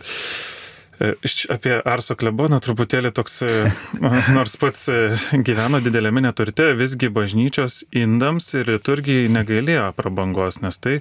E, 1.03 1.13
apie 1.53 1.77
Arso 1.89 2.15
kleboną 2.19 2.59
truputėlį 2.63 3.11
toks, 3.15 3.41
e, 3.45 3.71
nors 4.37 4.57
pats 4.61 4.87
gyveno 5.33 5.81
didelėme 5.83 6.23
neturte, 6.23 6.71
visgi 6.79 7.11
bažnyčios 7.13 7.83
indams 7.91 8.53
ir 8.57 8.71
liturgijai 8.71 9.31
negailėjo 9.33 9.89
prabangos, 9.97 10.61
nes 10.63 10.79
tai 10.79 10.99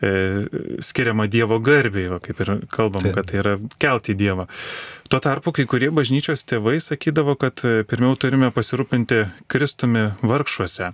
skiriama 0.00 1.26
Dievo 1.26 1.58
garbiai, 1.64 2.18
kaip 2.20 2.40
ir 2.44 2.52
kalbam, 2.72 3.02
Taip. 3.06 3.14
kad 3.16 3.30
tai 3.30 3.40
yra 3.40 3.54
kelti 3.80 4.16
Dievą. 4.18 4.46
Tuo 5.08 5.20
tarpu 5.22 5.52
kai 5.54 5.64
kurie 5.70 5.88
bažnyčios 5.94 6.42
tėvai 6.50 6.76
sakydavo, 6.82 7.36
kad 7.38 7.62
e, 7.64 7.84
pirmiau 7.86 8.16
turime 8.18 8.50
pasirūpinti 8.52 9.22
Kristumi 9.48 10.08
vargšuose, 10.26 10.92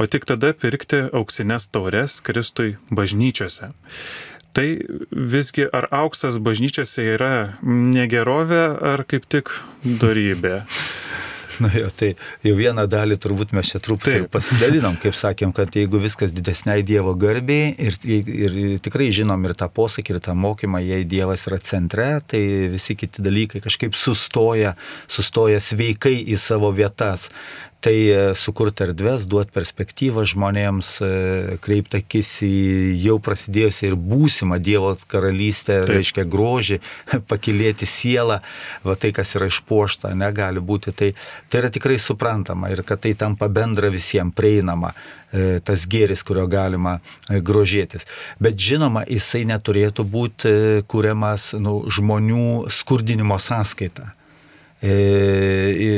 o 0.00 0.06
tik 0.08 0.26
tada 0.30 0.54
pirkti 0.56 1.04
auksinės 1.12 1.68
taures 1.70 2.18
Kristui 2.24 2.78
bažnyčiose. 2.90 3.72
Tai 4.56 4.66
visgi 5.12 5.68
ar 5.68 5.86
auksas 6.02 6.40
bažnyčiose 6.42 7.06
yra 7.14 7.34
negerovė 7.62 8.64
ar 8.92 9.04
kaip 9.08 9.28
tik 9.32 9.52
darybė? 9.84 10.62
Na 11.60 11.68
jo, 11.74 11.88
tai 11.92 12.12
jau 12.46 12.54
vieną 12.56 12.86
dalį 12.90 13.18
turbūt 13.20 13.52
mes 13.56 13.72
čia 13.72 13.80
truputį 13.82 14.28
pasidalinom, 14.32 14.96
kaip 15.02 15.16
sakėm, 15.18 15.52
kad 15.56 15.74
jeigu 15.76 16.00
viskas 16.02 16.32
didesniai 16.34 16.84
Dievo 16.86 17.14
garbiai 17.18 17.72
ir, 17.76 17.98
ir 18.06 18.56
tikrai 18.84 19.10
žinom 19.14 19.44
ir 19.48 19.56
tą 19.58 19.68
posakį, 19.72 20.16
ir 20.16 20.22
tą 20.24 20.36
mokymą, 20.38 20.80
jei 20.84 21.08
Dievas 21.08 21.46
yra 21.50 21.60
centre, 21.62 22.08
tai 22.28 22.42
visi 22.72 22.96
kiti 22.98 23.24
dalykai 23.24 23.62
kažkaip 23.64 23.98
sustoja, 23.98 24.76
sustoja 25.10 25.60
sveikai 25.62 26.16
į 26.22 26.40
savo 26.40 26.72
vietas 26.74 27.28
tai 27.82 27.96
e, 28.08 28.18
sukurti 28.38 28.84
erdves, 28.86 29.24
duoti 29.26 29.50
perspektyvą 29.54 30.22
žmonėms, 30.30 30.90
e, 31.02 31.08
kreipti 31.64 31.98
akis 31.98 32.30
į 32.46 32.52
jau 33.02 33.16
prasidėjusią 33.22 33.88
ir 33.90 33.96
būsimą 33.98 34.60
Dievo 34.62 34.92
karalystę, 35.10 35.80
Taip. 35.82 35.96
reiškia 35.96 36.26
grožį, 36.30 36.78
pakilėti 37.30 37.88
sielą, 37.90 38.38
va 38.86 38.94
tai, 38.94 39.10
kas 39.16 39.34
yra 39.38 39.50
išpuošta, 39.50 40.14
negali 40.18 40.62
būti. 40.62 40.94
Tai, 40.94 41.10
tai 41.50 41.64
yra 41.64 41.72
tikrai 41.74 41.98
suprantama 41.98 42.70
ir 42.70 42.84
kad 42.86 43.02
tai 43.02 43.16
tampa 43.18 43.50
bendra 43.50 43.90
visiems 43.90 44.36
prieinama 44.38 44.94
e, 44.94 45.58
tas 45.66 45.88
gėris, 45.90 46.22
kurio 46.22 46.46
galima 46.46 47.00
grožėtis. 47.28 48.06
Bet 48.42 48.62
žinoma, 48.62 49.02
jisai 49.10 49.42
neturėtų 49.50 50.06
būti 50.06 50.56
kuriamas 50.86 51.52
nu, 51.58 51.80
žmonių 51.90 52.70
skurdinimo 52.70 53.42
sąskaita. 53.42 54.12
E, 54.82 54.92
į, 55.78 55.90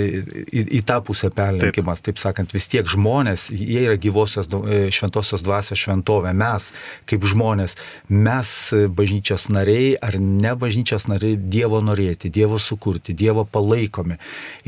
į, 0.52 0.62
į 0.76 0.80
tą 0.84 0.98
pusę 1.06 1.30
perlenkimas, 1.32 2.02
taip. 2.04 2.18
taip 2.18 2.20
sakant, 2.20 2.50
vis 2.52 2.66
tiek 2.68 2.84
žmonės, 2.84 3.46
jie 3.48 3.80
yra 3.86 3.96
gyvosios 3.96 4.50
e, 4.52 4.90
šventosios 4.92 5.40
dvasios 5.40 5.80
šventovė, 5.80 6.34
mes 6.36 6.66
kaip 7.08 7.24
žmonės, 7.24 7.78
mes 8.12 8.50
bažnyčios 8.92 9.48
nariai 9.48 9.94
ar 9.96 10.18
ne 10.20 10.52
bažnyčios 10.60 11.08
nariai 11.08 11.38
Dievo 11.54 11.80
norėti, 11.80 12.28
Dievo 12.28 12.58
sukurti, 12.60 13.14
Dievo 13.16 13.46
palaikomi. 13.48 14.18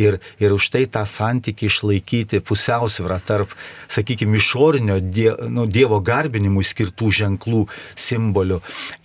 Ir, 0.01 0.17
ir 0.41 0.57
už 0.57 0.71
tai 0.73 0.87
tą 0.89 1.05
santykį 1.05 1.69
išlaikyti 1.69 2.41
pusiausvyrą 2.41 3.21
tarp, 3.21 3.53
sakykime, 3.93 4.41
išorinio 4.41 4.97
die, 5.05 5.29
nu, 5.53 5.67
Dievo 5.69 6.01
garbinimui 6.01 6.65
skirtų 6.65 7.13
ženklų, 7.21 7.67
simbolių 8.01 8.63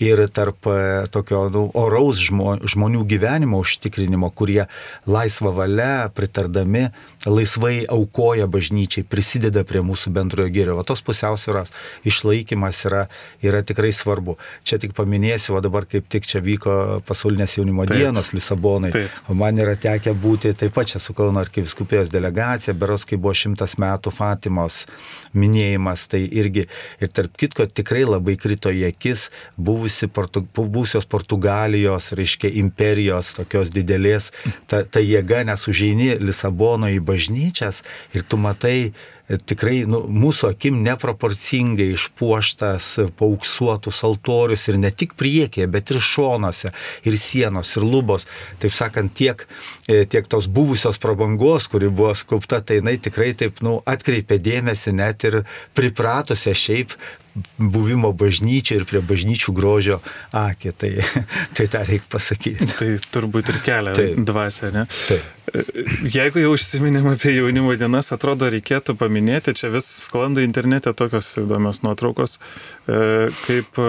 ir 0.08 0.24
tarp 0.32 0.72
e, 0.72 0.80
tokio 1.12 1.44
nu, 1.52 1.68
oraus 1.84 2.24
žmo, 2.24 2.56
žmonių 2.64 3.04
gyvenimo 3.12 3.60
užtikrinimo, 3.60 4.32
kurie 4.32 4.70
laisvą 5.08 5.52
valią, 5.56 6.10
pritardami, 6.14 6.88
laisvai 7.26 7.86
aukoja 7.90 8.48
bažnyčiai, 8.50 9.06
prisideda 9.06 9.64
prie 9.68 9.82
mūsų 9.86 10.12
bendrojo 10.14 10.50
gėrio. 10.54 10.76
O 10.78 10.86
tos 10.86 11.02
pusiausvėros 11.06 11.74
išlaikymas 12.08 12.84
yra, 12.90 13.04
yra 13.46 13.62
tikrai 13.66 13.92
svarbu. 13.94 14.38
Čia 14.66 14.80
tik 14.82 14.94
paminėsiu, 14.98 15.56
o 15.58 15.62
dabar 15.64 15.88
kaip 15.90 16.10
tik 16.12 16.26
čia 16.30 16.42
vyko 16.46 17.02
pasaulinės 17.08 17.58
jaunimo 17.58 17.86
taip. 17.90 18.02
dienos 18.02 18.34
Lisabonai. 18.34 18.94
Taip. 18.94 19.22
O 19.30 19.38
man 19.38 19.62
yra 19.62 19.76
tekę 19.78 20.14
būti 20.18 20.54
taip 20.58 20.74
pat 20.78 20.94
čia 20.94 21.02
su 21.02 21.16
Kauno 21.18 21.42
arkiviskupijos 21.42 22.14
delegacija, 22.14 22.74
beros 22.78 23.06
kai 23.10 23.20
buvo 23.22 23.34
šimtas 23.38 23.78
metų 23.82 24.14
Fatimos 24.16 24.86
minėjimas, 25.38 26.08
tai 26.12 26.24
irgi 26.26 26.66
ir 27.02 27.12
tarp 27.14 27.38
kitko 27.40 27.66
tikrai 27.70 28.04
labai 28.08 28.36
krito 28.40 28.72
į 28.74 28.84
akis 28.90 29.30
buvusi 29.58 30.10
portu, 30.12 30.44
buvusios 30.58 31.08
Portugalijos, 31.10 32.12
reiškia, 32.18 32.52
imperijos 32.62 33.34
tokios 33.38 33.72
didelės, 33.74 34.32
ta, 34.68 34.84
ta 34.92 35.02
jėga, 35.04 35.46
nes 35.48 35.68
užeini 35.70 36.16
Lisabono 36.22 36.92
į 36.92 37.00
bažnyčias 37.06 37.82
ir 38.16 38.26
tu 38.28 38.40
matai 38.42 38.92
e, 38.92 39.38
tikrai 39.38 39.84
nu, 39.90 40.04
mūsų 40.06 40.52
akim 40.52 40.82
neproporcingai 40.86 41.92
išpuoštas 41.96 42.90
paauksuotus 43.20 44.04
altorius 44.08 44.68
ir 44.72 44.80
ne 44.82 44.92
tik 44.92 45.16
priekėje, 45.20 45.70
bet 45.72 45.94
ir 45.94 46.02
šonuose, 46.04 46.74
ir 47.08 47.18
sienos, 47.22 47.74
ir 47.78 47.88
lubos. 47.88 48.28
Taip 48.64 48.76
sakant, 48.76 49.16
tiek, 49.18 49.48
e, 49.88 50.04
tiek 50.06 50.28
tos 50.32 50.50
buvusios 50.52 51.00
prabangos, 51.02 51.70
kuri 51.72 51.90
buvo 51.90 52.14
skaupta, 52.18 52.62
tai 52.62 52.82
jinai 52.82 52.98
tikrai 53.02 53.32
taip 53.38 53.64
nu, 53.66 53.80
atkreipė 53.90 54.42
dėmesį 54.44 54.96
net 55.00 55.28
ir 55.30 55.42
pripratusią 55.78 56.56
šiaip 56.58 57.00
buvimo 57.58 58.12
bažnyčia 58.18 58.80
ir 58.80 58.86
prie 58.90 59.02
bažnyčių 59.06 59.54
grožio 59.56 60.00
akį. 60.36 60.74
Tai, 60.82 60.92
tai 61.58 61.68
tą 61.72 61.84
reikia 61.88 62.10
pasakyti. 62.12 62.68
Tai 62.80 62.90
turbūt 63.14 63.54
ir 63.54 63.62
kelia 63.66 63.96
Taip. 63.98 64.20
dvasia, 64.28 64.72
ne? 64.76 64.86
Taip. 65.08 65.38
Jeigu 66.08 66.44
jau 66.44 66.54
užsiminėm 66.56 67.10
apie 67.12 67.34
jaunimo 67.36 67.74
dienas, 67.80 68.12
atrodo 68.16 68.48
reikėtų 68.52 68.96
paminėti, 69.00 69.56
čia 69.58 69.72
vis 69.74 69.90
sklando 70.06 70.44
internete 70.44 70.94
tokios 70.96 71.34
įdomios 71.42 71.82
nuotraukos, 71.84 72.38
e, 72.88 73.32
kaip 73.44 73.82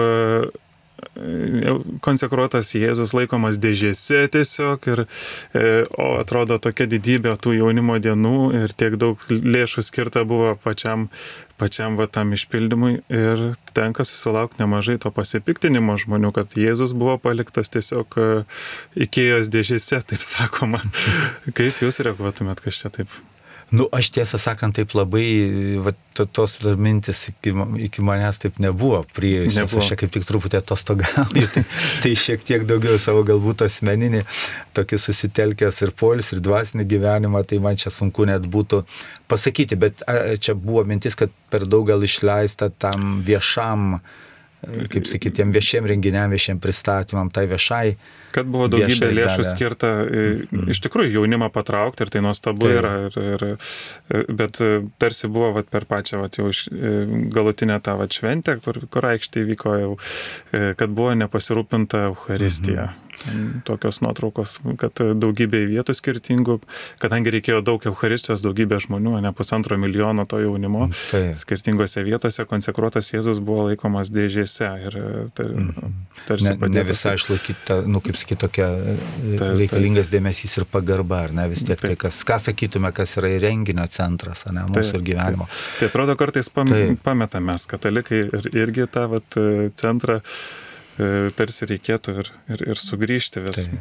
konsekruotas 2.03 2.73
Jėzus 2.75 3.13
laikomas 3.15 3.59
dėžėse 3.61 4.27
tiesiog, 4.33 4.87
ir, 4.93 5.03
e, 5.53 5.83
o 5.97 6.13
atrodo 6.21 6.59
tokia 6.61 6.87
didybė 6.89 7.35
tų 7.41 7.57
jaunimo 7.59 7.97
dienų 8.03 8.37
ir 8.61 8.75
tiek 8.77 8.97
daug 9.01 9.21
lėšų 9.29 9.85
skirta 9.85 10.23
buvo 10.27 10.53
pačiam, 10.63 11.09
pačiam 11.61 11.97
va 11.99 12.07
tam 12.07 12.33
išpildymui 12.37 12.93
ir 13.09 13.43
tenka 13.77 14.05
susilaukti 14.07 14.63
nemažai 14.63 14.99
to 15.01 15.11
pasipiktinimo 15.13 15.97
žmonių, 16.01 16.33
kad 16.35 16.57
Jėzus 16.59 16.95
buvo 16.97 17.17
paliktas 17.21 17.73
tiesiog 17.73 18.17
e, 18.17 18.31
Ikėjos 19.07 19.51
dėžėse, 19.53 20.03
taip 20.09 20.23
sakoma. 20.23 20.81
Kaip 21.57 21.83
jūs 21.83 22.03
reaguotumėt, 22.05 22.63
kas 22.63 22.83
čia 22.83 22.93
taip? 22.93 23.11
Nu, 23.73 23.87
aš 23.89 24.11
tiesą 24.13 24.37
sakant, 24.37 24.75
taip 24.77 24.91
labai, 24.93 25.25
va, 25.81 25.95
tos 26.13 26.59
mintis 26.77 27.23
iki, 27.31 27.53
iki 27.87 28.03
manęs 28.05 28.37
taip 28.43 28.59
nebuvo 28.61 28.99
prieėjusios, 29.17 29.73
aš 29.81 29.95
kaip 29.97 30.11
tik 30.13 30.27
truputį 30.29 30.59
atostogauju, 30.59 31.47
tai, 31.55 31.63
tai 32.05 32.11
šiek 32.23 32.45
tiek 32.45 32.67
daugiau 32.69 32.99
savo 33.01 33.23
galbūt 33.25 33.65
asmeninį, 33.65 34.21
tokį 34.77 34.99
susitelkęs 35.07 35.81
ir 35.87 35.93
polis, 35.97 36.29
ir 36.35 36.43
dvasinį 36.45 36.85
gyvenimą, 36.91 37.41
tai 37.49 37.57
man 37.65 37.79
čia 37.81 37.89
sunku 37.93 38.27
net 38.29 38.45
būtų 38.45 38.83
pasakyti, 39.31 39.79
bet 39.81 40.05
a, 40.05 40.35
čia 40.37 40.53
buvo 40.53 40.85
mintis, 40.85 41.17
kad 41.17 41.33
per 41.49 41.65
daug 41.65 41.89
gal 41.89 42.05
išleista 42.05 42.69
tam 42.77 43.23
viešam 43.25 43.97
uh, 43.97 44.21
kaip 44.63 45.07
sakyti, 45.09 45.37
tiem 45.41 45.53
viešiem 45.55 45.87
renginiam, 45.89 46.31
viešiem 46.33 46.59
pristatymam, 46.63 47.31
tai 47.33 47.45
viešai. 47.51 47.95
Kad 48.33 48.49
buvo 48.49 48.69
daugybė 48.71 49.11
lėšų 49.13 49.43
davė. 49.43 49.49
skirta 49.49 49.91
mm. 50.07 50.71
iš 50.73 50.81
tikrųjų 50.85 51.19
jaunimą 51.19 51.51
patraukti 51.53 52.05
ir 52.05 52.13
tai 52.13 52.23
nuostabu 52.25 52.65
tai. 52.65 52.73
yra, 52.79 52.93
ir, 53.09 53.19
ir, 53.35 54.25
bet 54.33 54.61
e, 54.63 54.71
tarsi 55.01 55.29
buvo 55.29 55.51
vat, 55.59 55.69
per 55.73 55.85
pačią 55.89 56.23
vat, 56.23 56.39
jau 56.41 56.49
e, 56.49 56.95
galutinę 57.33 57.77
tą 57.83 57.97
vat, 58.01 58.15
šventę, 58.15 58.57
kur, 58.63 58.81
kur 58.89 59.09
aikštė 59.13 59.45
įvyko 59.45 59.77
jau, 59.83 59.93
kad 60.51 60.89
buvo 60.89 61.13
nepasirūpinta 61.23 62.07
Euharistija. 62.09 62.89
Mm 62.91 63.02
-hmm 63.21 63.43
tokios 63.63 63.99
nuotraukos, 64.03 64.57
kad 64.79 64.99
daugybė 65.17 65.63
vietų 65.69 65.95
skirtingų, 65.97 66.57
kadangi 67.01 67.33
reikėjo 67.33 67.61
daug 67.65 67.83
Euharistijos, 67.87 68.43
daugybė 68.45 68.79
žmonių, 68.83 69.15
ne 69.23 69.31
pusantro 69.35 69.77
milijono 69.79 70.25
to 70.29 70.39
jaunimo, 70.43 70.87
mm, 70.87 71.03
tai. 71.11 71.21
skirtingose 71.39 72.03
vietose 72.05 72.45
konsekruotas 72.49 73.11
Jėzus 73.13 73.39
buvo 73.43 73.69
laikomas 73.69 74.11
dėžėse 74.13 74.69
ir 74.87 74.97
tai, 75.37 75.47
tarsi 76.27 76.49
ne, 76.49 76.55
padėtas. 76.61 76.75
Ne 76.75 76.85
visai 76.89 77.15
išlaikyti, 77.19 77.79
nu 77.87 78.03
kaip 78.03 78.19
sakyti, 78.19 78.39
tokia 78.45 78.69
tai, 79.39 79.51
reikalingas 79.61 80.09
tai. 80.09 80.19
dėmesys 80.19 80.57
ir 80.59 80.67
pagarba, 80.69 81.23
ar 81.27 81.35
ne 81.39 81.47
vis 81.53 81.65
tiek 81.67 81.79
tai, 81.79 81.95
kas, 81.99 82.23
ką 82.27 82.39
sakytume, 82.49 82.91
kas 82.95 83.17
yra 83.21 83.35
renginio 83.43 83.87
centras, 83.93 84.45
ar 84.47 84.57
ne, 84.59 84.67
mūsų 84.71 84.91
tai, 84.91 84.99
ir 84.99 85.07
gyvenimo. 85.11 85.47
Tai, 85.47 85.79
tai 85.79 85.91
atrodo 85.91 86.17
kartais 86.19 86.51
pam, 86.53 86.73
tai. 86.73 86.83
pametame 87.03 87.53
mes, 87.53 87.65
katalikai 87.69 88.25
ir, 88.27 88.51
irgi 88.55 88.87
tą 88.91 89.07
vat, 89.11 89.41
centrą 89.79 90.21
E, 90.23 90.72
tarsi 91.37 91.65
reikėtų 91.69 92.13
ir, 92.21 92.29
ir, 92.53 92.63
ir 92.73 92.79
sugrįžti 92.79 93.41
vis. 93.41 93.63
Tai. 93.65 93.79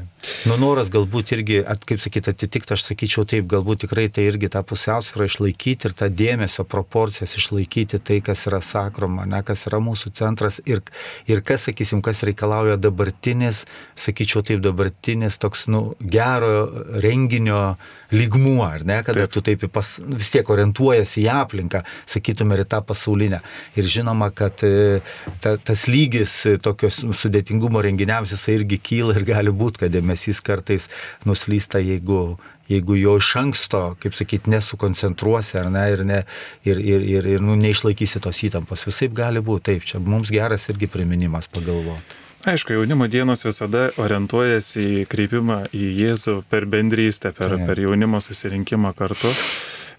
Nu, 0.49 0.57
noras 0.61 0.89
galbūt 0.93 1.35
irgi, 1.37 1.59
at, 1.61 1.85
kaip 1.89 2.01
sakyti, 2.01 2.33
atitikti, 2.33 2.73
aš 2.73 2.87
sakyčiau 2.87 3.27
taip, 3.29 3.45
galbūt 3.51 3.85
tikrai 3.85 4.07
tai 4.13 4.25
irgi 4.31 4.49
tą 4.53 4.63
pusiausvyrą 4.65 5.29
išlaikyti 5.29 5.91
ir 5.91 5.97
tą 5.99 6.09
dėmesio 6.09 6.65
proporcijas 6.65 7.37
išlaikyti 7.37 8.01
tai, 8.01 8.21
kas 8.25 8.47
yra 8.49 8.63
sakroma, 8.65 9.27
ne, 9.29 9.43
kas 9.45 9.67
yra 9.69 9.83
mūsų 9.85 10.15
centras 10.17 10.61
ir, 10.65 10.81
ir 11.29 11.43
kas, 11.45 11.67
sakysim, 11.69 12.01
kas 12.05 12.25
reikalauja 12.25 12.79
dabartinis, 12.81 13.67
sakyčiau 14.01 14.45
taip, 14.47 14.63
dabartinis 14.65 15.37
toks, 15.43 15.67
nu, 15.73 15.85
gero 16.01 16.71
renginio 17.05 17.77
lygmuo, 18.13 18.63
ar 18.65 18.87
ne, 18.89 18.99
kada 19.05 19.27
taip. 19.27 19.37
tu 19.37 19.45
taip 19.45 19.69
pas, 19.73 19.93
vis 20.01 20.33
tiek 20.33 20.49
orientuojasi 20.53 21.23
į 21.25 21.29
aplinką, 21.33 21.85
sakytume, 22.11 22.57
ir 22.57 22.67
tą 22.69 22.83
pasaulinę. 22.85 23.41
Ir 23.77 23.89
žinoma, 23.89 24.31
kad 24.37 24.65
e, 24.67 25.01
ta, 25.45 25.55
tas 25.61 25.87
lygis 25.91 26.35
tokios 26.65 27.02
sudėtingumo 27.03 27.83
renginiams 27.85 28.33
jisai 28.35 28.61
irgi 28.61 28.79
kyla 28.79 29.19
ir 29.19 29.27
gali 29.29 29.53
būti, 29.55 29.85
kad 29.85 29.95
dėmesys 29.95 30.43
kartais 30.45 30.89
nuslysta, 31.29 31.83
jeigu 31.83 32.39
jeigu 32.73 32.97
jo 32.97 33.17
iš 33.21 33.35
anksto, 33.37 33.83
kaip 34.01 34.17
sakyti, 34.17 34.51
nesukoncentruosi 34.53 35.59
ar 35.61 35.69
ne, 35.73 35.85
ir, 35.93 36.05
ne, 36.09 36.23
ir, 36.65 36.79
ir, 36.79 37.05
ir, 37.17 37.29
ir 37.35 37.45
nu, 37.45 37.57
neišlaikysi 37.61 38.23
tos 38.23 38.43
įtampos. 38.47 38.87
Visai 38.89 39.11
gali 39.13 39.43
būti, 39.45 39.67
taip, 39.73 39.87
čia 39.89 40.01
mums 40.01 40.33
geras 40.33 40.69
irgi 40.73 40.89
priminimas 40.91 41.51
pagalvoti. 41.53 42.21
Aišku, 42.49 42.75
jaunimo 42.75 43.07
dienos 43.07 43.45
visada 43.47 43.85
orientuojasi 44.03 44.83
į 44.83 45.03
kreipimą 45.11 45.61
į 45.79 45.93
Jėzų 46.01 46.41
per 46.51 46.67
bendrystę, 46.67 47.31
per, 47.37 47.55
per 47.69 47.79
jaunimo 47.79 48.19
susirinkimą 48.25 48.91
kartu. 48.99 49.31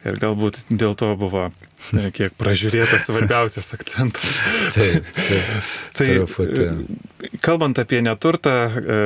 Ir 0.04 0.20
galbūt 0.20 0.64
dėl 0.68 0.96
to 1.00 1.14
buvo 1.20 1.48
e, 1.48 2.10
kiek 2.16 2.36
pražiūrėtas 2.40 3.08
svarbiausias 3.08 3.74
akcentas. 3.76 4.38
Taip, 4.76 5.10
taip. 5.16 5.74
tai 5.98 6.08
truputį. 6.12 6.68
kalbant 7.46 7.80
apie 7.80 8.02
neturtą, 8.06 8.56
e, 8.68 9.02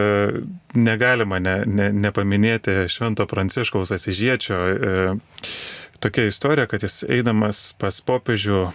negalima 0.77 1.41
ne, 1.43 1.57
ne, 1.65 1.89
nepaminėti 2.07 2.87
Švento 2.91 3.27
Pranciškaus 3.29 3.93
Asižiečio 3.93 4.61
e, 4.61 5.09
tokia 6.01 6.27
istorija, 6.29 6.67
kad 6.69 6.85
jis 6.85 7.03
eidamas 7.09 7.71
pas 7.81 7.97
popiežių 8.05 8.67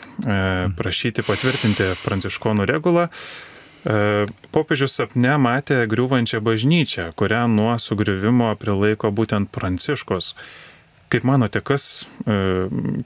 prašyti 0.74 1.22
patvirtinti 1.22 1.92
pranciškonų 2.02 2.66
regulą, 2.66 3.06
E, 3.82 4.26
popiežius 4.54 4.94
sapne 4.94 5.34
matė 5.42 5.80
griūvančią 5.90 6.38
bažnyčią, 6.44 7.08
kurią 7.18 7.48
nuo 7.50 7.74
sugriuvimo 7.82 8.52
prilaiko 8.60 9.10
būtent 9.10 9.50
Pranciškus. 9.50 10.36
Kaip 11.12 11.26
manote, 11.28 11.60
kas, 11.60 12.06
e, 12.24 12.34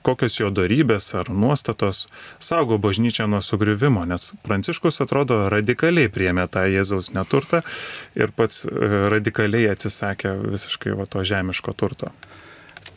kokios 0.06 0.36
jo 0.38 0.52
darybės 0.54 1.08
ar 1.18 1.30
nuostatos 1.32 2.04
saugo 2.38 2.78
bažnyčią 2.78 3.26
nuo 3.30 3.40
sugriuvimo, 3.42 4.04
nes 4.06 4.28
Pranciškus 4.46 5.02
atrodo 5.02 5.40
radikaliai 5.50 6.10
priemė 6.12 6.46
tą 6.52 6.68
Jėzaus 6.70 7.10
neturtą 7.16 7.64
ir 8.14 8.30
pats 8.36 8.62
e, 8.68 8.70
radikaliai 9.10 9.72
atsisakė 9.72 10.36
visiškai 10.54 10.94
va, 10.94 11.08
to 11.10 11.24
žemiško 11.26 11.74
turto. 11.74 12.12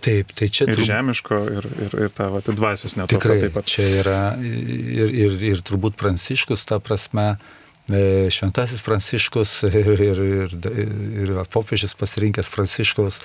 Taip, 0.06 0.30
tai 0.38 0.48
čia. 0.54 0.70
Ir 0.70 0.78
turb... 0.78 0.88
žemiško, 0.92 1.40
ir, 1.58 1.70
ir, 1.88 1.96
ir 2.06 2.14
tą 2.16 2.30
va, 2.36 2.44
dvasios 2.46 2.94
neturto 3.00 3.34
taip 3.34 3.56
pat. 3.58 3.66
Čia 3.68 3.88
yra 4.04 4.20
ir, 4.38 5.10
ir, 5.10 5.40
ir 5.56 5.66
turbūt 5.66 5.98
Pranciškus, 6.00 6.70
ta 6.70 6.78
prasme, 6.84 7.32
uh, 7.34 7.59
šventasis 7.90 8.82
Pranciškus 8.86 9.64
ir, 9.82 9.90
ir, 9.94 10.22
ir, 10.24 10.56
ir 11.24 11.32
popiežius 11.52 11.96
pasirinkęs 12.00 12.52
Pranciškaus 12.54 13.20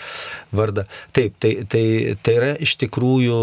vardą. 0.53 0.87
Taip, 1.17 1.37
tai, 1.43 1.55
tai, 1.69 1.85
tai 2.25 2.37
yra 2.39 2.53
iš 2.57 2.77
tikrųjų, 2.83 3.39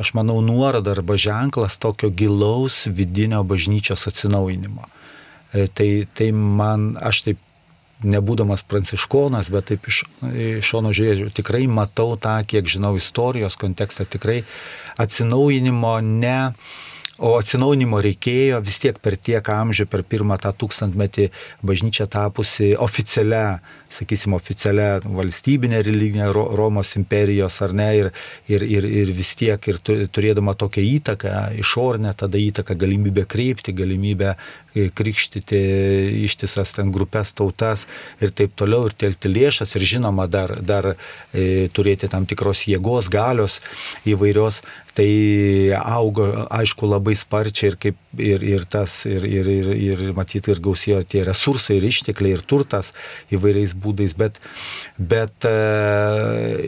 aš 0.00 0.14
manau, 0.18 0.40
nuoroda 0.44 0.94
arba 0.94 1.18
ženklas 1.20 1.78
tokio 1.82 2.12
gilaus 2.14 2.84
vidinio 2.86 3.42
bažnyčios 3.46 4.06
atsinaujinimo. 4.10 4.86
E, 5.54 5.66
tai, 5.66 5.90
tai 6.14 6.30
man, 6.34 6.94
aš 7.02 7.24
taip 7.28 7.42
nebūdamas 8.04 8.64
pranciškonas, 8.68 9.48
bet 9.54 9.70
taip 9.70 9.86
iš, 9.88 10.02
iš 10.28 10.72
šono 10.72 10.92
žiūrėjau, 10.94 11.30
tikrai 11.34 11.64
matau 11.70 12.18
tą, 12.20 12.36
kiek 12.46 12.68
žinau, 12.68 12.94
istorijos 13.00 13.56
kontekstą, 13.60 14.06
tikrai 14.10 14.42
atsinaujinimo 15.00 15.96
ne 16.04 16.38
O 17.22 17.36
atsinaujinimo 17.38 18.00
reikėjo 18.02 18.58
vis 18.66 18.80
tiek 18.82 18.96
per 18.98 19.14
tiek 19.14 19.46
amžių, 19.46 19.84
per 19.86 20.02
pirmą 20.02 20.34
tą 20.42 20.50
tūkstantmetį 20.58 21.28
bažnyčia 21.62 22.08
tapusi 22.10 22.72
oficialia, 22.74 23.60
sakysim, 23.94 24.34
oficialia 24.34 24.96
valstybinė 25.04 25.84
religinė 25.86 26.32
Romos 26.34 26.90
imperijos 26.98 27.60
ar 27.62 27.76
ne, 27.78 27.86
ir, 28.00 28.10
ir, 28.50 28.66
ir, 28.66 28.88
ir 29.04 29.14
vis 29.14 29.30
tiek 29.38 29.70
ir 29.70 29.78
turėdama 30.10 30.56
tokią 30.58 30.82
įtaką, 30.96 31.36
išornę 31.62 32.16
tada 32.18 32.40
įtaką, 32.42 32.74
galimybę 32.82 33.28
kreipti, 33.30 33.76
galimybę 33.78 34.34
e, 34.34 34.88
krikštyti 34.90 35.62
ištisas 36.26 36.74
ten 36.74 36.90
grupės 36.90 37.30
tautas 37.38 37.86
ir 38.18 38.34
taip 38.34 38.58
toliau, 38.58 38.88
ir 38.90 38.98
telkti 38.98 39.30
lėšas, 39.30 39.76
ir 39.78 39.86
žinoma 39.94 40.26
dar, 40.26 40.58
dar 40.66 40.96
e, 40.96 41.70
turėti 41.70 42.10
tam 42.10 42.26
tikros 42.26 42.66
jėgos, 42.66 43.06
galios 43.06 43.60
įvairios, 44.02 44.64
tai 44.94 45.74
augo, 45.78 46.26
aišku, 46.54 46.88
labai 46.90 47.16
sparčiai 47.18 47.72
ir, 47.72 47.78
kaip, 47.82 47.98
ir, 48.18 48.42
ir 48.42 48.64
tas, 48.70 49.04
ir, 49.08 49.24
ir, 49.24 49.48
ir, 49.48 49.68
ir 49.74 50.02
matyti, 50.16 50.52
ir 50.52 50.60
gausėjo 50.64 51.02
tie 51.08 51.24
resursai, 51.26 51.78
ir 51.78 51.88
ištekliai, 51.88 52.36
ir 52.36 52.44
turtas 52.46 52.92
įvairiais 53.34 53.74
būdais, 53.78 54.14
bet, 54.18 54.40
bet 54.98 55.46
e, 55.48 55.54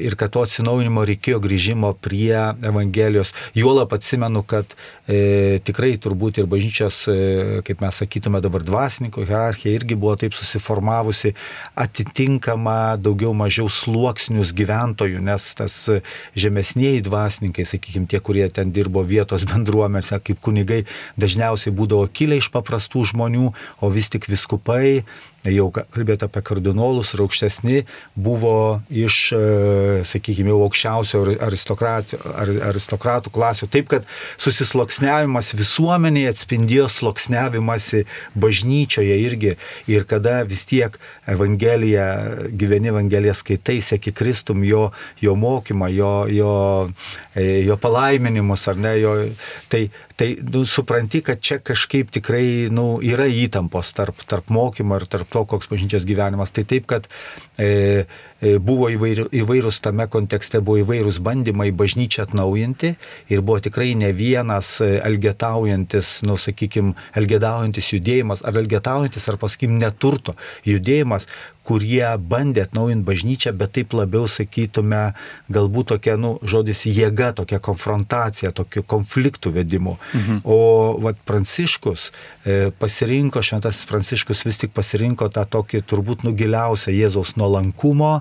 ir 0.06 0.16
kad 0.18 0.34
to 0.34 0.44
atsinaujinimo 0.46 1.04
reikėjo 1.06 1.40
grįžimo 1.44 1.92
prie 2.02 2.34
Evangelijos. 2.66 3.32
Juolap 3.56 3.94
atsimenu, 3.96 4.42
kad 4.48 4.76
e, 5.06 5.58
tikrai 5.66 5.94
turbūt 6.02 6.40
ir 6.42 6.50
bažnyčios, 6.50 7.02
e, 7.12 7.18
kaip 7.66 7.84
mes 7.84 8.02
sakytume 8.02 8.42
dabar, 8.44 8.64
dvasininko 8.66 9.26
hierarchija 9.26 9.76
irgi 9.76 9.98
buvo 9.98 10.16
taip 10.20 10.36
susiformavusi 10.36 11.34
atitinkama 11.78 12.96
daugiau 13.00 13.34
mažiau 13.36 13.70
sluoksnius 13.72 14.52
gyventojų, 14.56 15.22
nes 15.24 15.48
tas 15.58 15.78
žemesnėjai 16.36 17.02
dvasininkai, 17.06 17.66
sakykime, 17.68 18.08
tie, 18.10 18.20
kurie 18.24 18.46
ten 18.52 18.72
dirbo 18.74 19.04
vietos 19.06 19.46
bendruomenėse 19.48 20.18
kaip 20.26 20.40
kunigai, 20.44 20.82
dažniausiai 21.20 21.35
dažniausiai 21.36 21.74
būdavo 21.76 22.08
kilę 22.08 22.40
iš 22.40 22.48
paprastų 22.50 23.04
žmonių, 23.12 23.52
o 23.80 23.90
vis 23.92 24.08
tik 24.08 24.28
viskupai 24.28 25.04
jau 25.52 25.68
kalbėti 25.74 26.26
apie 26.26 26.42
kardinolus 26.46 27.12
ir 27.14 27.22
aukštesni, 27.24 27.82
buvo 28.14 28.82
iš, 28.90 29.16
e, 29.36 29.42
sakykime, 30.08 30.50
jau 30.52 30.62
aukščiausio 30.66 31.22
aristokratų, 31.46 32.20
aristokratų 32.70 33.32
klasių. 33.34 33.68
Taip, 33.72 33.90
kad 33.92 34.08
susisloksniavimas 34.42 35.52
visuomenėje 35.56 36.32
atspindėjo 36.34 36.88
sloksniavimąsi 36.92 38.04
bažnyčioje 38.38 39.18
irgi. 39.26 39.56
Ir 39.90 40.06
kada 40.08 40.42
vis 40.48 40.66
tiek 40.68 40.98
Evangelija, 41.26 42.06
gyveni 42.56 42.92
Evangeliją 42.92 43.34
skaitai, 43.36 43.78
sėki 43.84 44.14
Kristum, 44.16 44.64
jo, 44.66 44.90
jo 45.22 45.36
mokymą, 45.38 45.90
jo, 45.92 46.14
jo, 46.30 46.56
e, 47.34 47.62
jo 47.66 47.78
palaiminimus, 47.80 48.66
ar 48.70 48.80
ne, 48.80 48.94
jo, 49.00 49.14
tai, 49.72 49.86
tai 50.16 50.32
nu, 50.40 50.64
supranti, 50.68 51.20
kad 51.24 51.42
čia 51.44 51.58
kažkaip 51.62 52.10
tikrai 52.14 52.68
nu, 52.72 52.96
yra 53.04 53.26
įtampos 53.28 53.92
tarp, 53.96 54.22
tarp 54.28 54.50
mokymo 54.54 55.00
ir 55.00 55.08
tarp 55.10 55.28
to, 55.36 55.44
koks 55.52 55.68
bažnyčios 55.72 56.08
gyvenimas. 56.08 56.54
Tai 56.56 56.64
taip, 56.68 56.88
kad 56.88 57.08
e, 57.60 57.68
buvo 58.40 58.90
įvairių, 58.92 59.28
įvairūs 59.32 59.80
tame 59.84 60.06
kontekste, 60.12 60.60
buvo 60.60 60.82
įvairūs 60.82 61.20
bandymai 61.24 61.70
bažnyčią 61.72 62.26
atnaujinti 62.26 62.92
ir 63.32 63.40
buvo 63.40 63.62
tikrai 63.64 63.94
ne 63.96 64.12
vienas 64.12 64.76
e, 64.84 64.96
elgetaujantis, 65.08 66.20
nu, 66.28 66.36
sakykime, 66.40 66.94
elgetaujantis 67.16 67.92
judėjimas, 67.94 68.44
ar 68.44 68.60
elgetaujantis, 68.60 69.28
ar 69.30 69.40
pasakykim, 69.40 69.78
neturto 69.80 70.36
judėjimas, 70.68 71.30
kurie 71.66 72.06
bandė 72.30 72.64
atnaujinti 72.66 73.06
bažnyčią, 73.06 73.52
bet 73.58 73.74
taip 73.76 73.94
labiau 73.96 74.28
sakytume, 74.30 75.02
galbūt 75.52 75.90
tokia, 75.94 76.14
nu, 76.20 76.36
žodis 76.46 76.84
jėga, 76.86 77.32
tokia 77.40 77.58
konfrontacija, 77.62 78.52
tokių 78.54 78.84
konfliktų 78.86 79.52
vedimų. 79.56 79.96
Mhm. 80.14 80.40
O 80.44 80.58
vat, 81.02 81.18
Pranciškus 81.26 82.10
e, 82.44 82.70
pasirinko, 82.78 83.42
šventasis 83.42 83.88
Pranciškus 83.90 84.44
vis 84.46 84.60
tik 84.62 84.74
pasirinko 84.76 85.28
tą 85.34 85.42
tokį 85.56 85.82
turbūt 85.90 86.22
nugiliausią 86.26 86.94
Jėzaus 86.94 87.34
nuolankumo, 87.40 88.20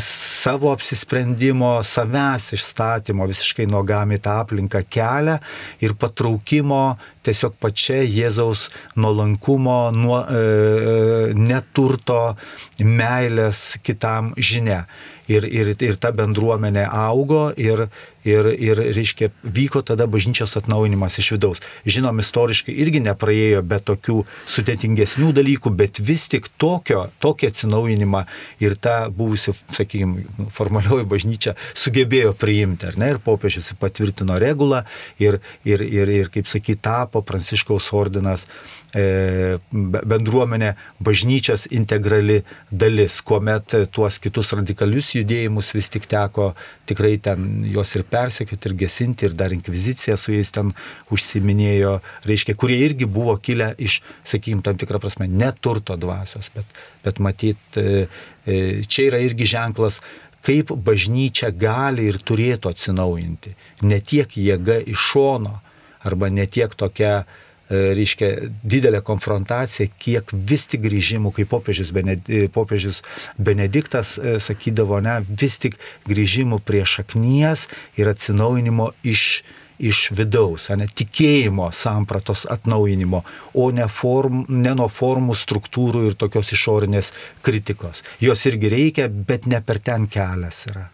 savo 0.00 0.72
apsisprendimo, 0.72 1.82
savęs 1.84 2.52
išstatymo 2.56 3.26
visiškai 3.28 3.66
nuogami 3.68 4.18
tą 4.22 4.38
aplinką 4.40 4.84
kelią 4.88 5.38
ir 5.84 5.94
patraukimo 6.00 6.82
tiesiog 7.22 7.54
pačia 7.60 8.00
Jėzaus 8.02 8.68
nuolankumo, 8.98 9.92
nuo, 9.94 10.22
e, 10.26 10.42
e 10.42 11.34
neturto, 11.38 12.36
meilės 12.82 13.76
kitam 13.84 14.32
žinia 14.36 14.86
ir, 15.30 15.46
ir, 15.46 15.72
ir 15.78 15.98
ta 16.00 16.10
bendruomenė 16.14 16.84
augo 16.86 17.50
ir, 17.60 17.86
ir, 18.26 18.48
ir 18.52 18.80
reiškia, 18.96 19.30
vyko 19.42 19.82
tada 19.86 20.08
bažnyčios 20.10 20.56
atnaujinimas 20.58 21.18
iš 21.22 21.32
vidaus. 21.36 21.62
Žinom, 21.86 22.20
istoriškai 22.22 22.74
irgi 22.84 23.02
nepraėjo 23.06 23.62
be 23.66 23.78
tokių 23.82 24.22
sudėtingesnių 24.50 25.32
dalykų, 25.36 25.72
bet 25.78 26.02
vis 26.02 26.28
tik 26.32 26.48
tokio, 26.60 27.06
tokį 27.22 27.52
atsinaujinimą 27.52 28.24
ir 28.64 28.76
ta 28.82 28.96
buvusi, 29.10 29.54
sakykime, 29.82 30.48
formalioji 30.56 31.08
bažnyčia 31.10 31.56
sugebėjo 31.74 32.32
priimti, 32.38 32.88
ar 32.88 32.98
ne, 33.00 33.12
ir 33.14 33.22
popiežius 33.22 33.72
patvirtino 33.80 34.38
regulą 34.42 34.84
ir, 35.22 35.40
ir, 35.68 35.84
ir, 35.84 36.12
ir 36.22 36.32
kaip 36.32 36.50
sakyti, 36.50 36.80
tapo 36.82 37.22
Pranciškaus 37.26 37.92
ordinas 37.96 38.46
bendruomenė 38.92 40.74
bažnyčios 41.00 41.64
integrali 41.72 42.42
dalis, 42.68 43.20
kuomet 43.24 43.72
tuos 43.92 44.18
kitus 44.20 44.52
radikalius 44.52 45.14
judėjimus 45.16 45.72
vis 45.72 45.88
tik 45.92 46.04
teko 46.10 46.50
tikrai 46.88 47.14
ten 47.24 47.62
juos 47.72 47.94
ir 47.96 48.04
persekioti, 48.04 48.68
ir 48.68 48.76
gesinti, 48.84 49.26
ir 49.26 49.36
dar 49.38 49.54
inkvizicija 49.56 50.18
su 50.20 50.34
jais 50.34 50.52
ten 50.52 50.74
užsiminėjo, 51.14 51.94
reiškia, 52.28 52.56
kurie 52.58 52.82
irgi 52.84 53.08
buvo 53.08 53.38
kilę 53.40 53.72
iš, 53.80 54.02
sakykime, 54.28 54.64
tam 54.66 54.76
tikrą 54.80 55.00
prasme, 55.00 55.28
neturto 55.28 55.96
dvasios, 55.96 56.50
bet, 56.52 56.82
bet 57.06 57.22
matyt, 57.24 57.62
e, 57.80 58.08
e, 58.44 58.58
čia 58.84 59.08
yra 59.08 59.22
irgi 59.24 59.48
ženklas, 59.54 60.02
kaip 60.44 60.74
bažnyčia 60.84 61.48
gali 61.54 62.10
ir 62.10 62.18
turėtų 62.20 62.74
atsinaujinti. 62.74 63.54
Ne 63.88 64.02
tiek 64.04 64.36
jėga 64.36 64.82
iš 64.84 65.12
šono, 65.14 65.60
arba 66.02 66.28
ne 66.34 66.44
tiek 66.50 66.74
tokia 66.74 67.22
E, 67.22 67.41
reiškia, 67.72 68.30
didelė 68.62 69.02
konfrontacija, 69.04 69.88
kiek 70.02 70.30
vis 70.32 70.66
tik 70.70 70.84
grįžimų, 70.84 71.32
kaip 71.36 71.50
popiežius, 71.52 71.92
Bened, 71.94 72.28
e, 72.28 72.46
popiežius 72.52 73.02
Benediktas 73.38 74.16
e, 74.18 74.36
sakydavo, 74.42 75.00
ne, 75.04 75.20
vis 75.28 75.58
tik 75.62 75.78
grįžimų 76.08 76.60
prie 76.66 76.84
šaknies 76.88 77.66
ir 78.00 78.12
atsinaujinimo 78.12 78.92
iš, 79.02 79.42
iš 79.82 80.04
vidaus, 80.16 80.68
ne, 80.78 80.86
tikėjimo 80.86 81.70
sampratos 81.74 82.46
atnaujinimo, 82.52 83.24
o 83.54 83.68
ne, 83.74 83.88
form, 83.88 84.44
ne 84.48 84.76
nuo 84.78 84.88
formų, 84.92 85.36
struktūrų 85.38 86.08
ir 86.10 86.18
tokios 86.20 86.52
išorinės 86.54 87.12
kritikos. 87.42 88.04
Jos 88.22 88.48
irgi 88.50 88.72
reikia, 88.72 89.08
bet 89.08 89.48
ne 89.50 89.62
per 89.64 89.82
ten 89.82 90.08
kelias 90.10 90.66
yra. 90.70 90.88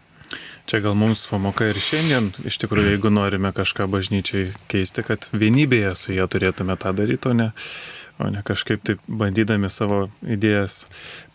Čia 0.69 0.81
gal 0.85 0.97
mums 0.97 1.25
pamoka 1.29 1.65
ir 1.69 1.79
šiandien, 1.81 2.29
iš 2.45 2.59
tikrųjų, 2.61 2.93
jeigu 2.93 3.09
norime 3.13 3.49
kažką 3.55 3.87
bažnyčiai 3.89 4.51
keisti, 4.69 5.05
kad 5.07 5.29
vienybėje 5.33 5.95
su 5.97 6.13
jie 6.13 6.25
turėtume 6.29 6.75
tą 6.77 6.93
daryti, 6.93 7.31
o 7.31 7.33
ne, 7.33 7.47
o 8.21 8.29
ne 8.29 8.43
kažkaip 8.45 8.83
taip 8.85 9.01
bandydami 9.07 9.71
savo 9.73 10.03
idėjas 10.21 10.83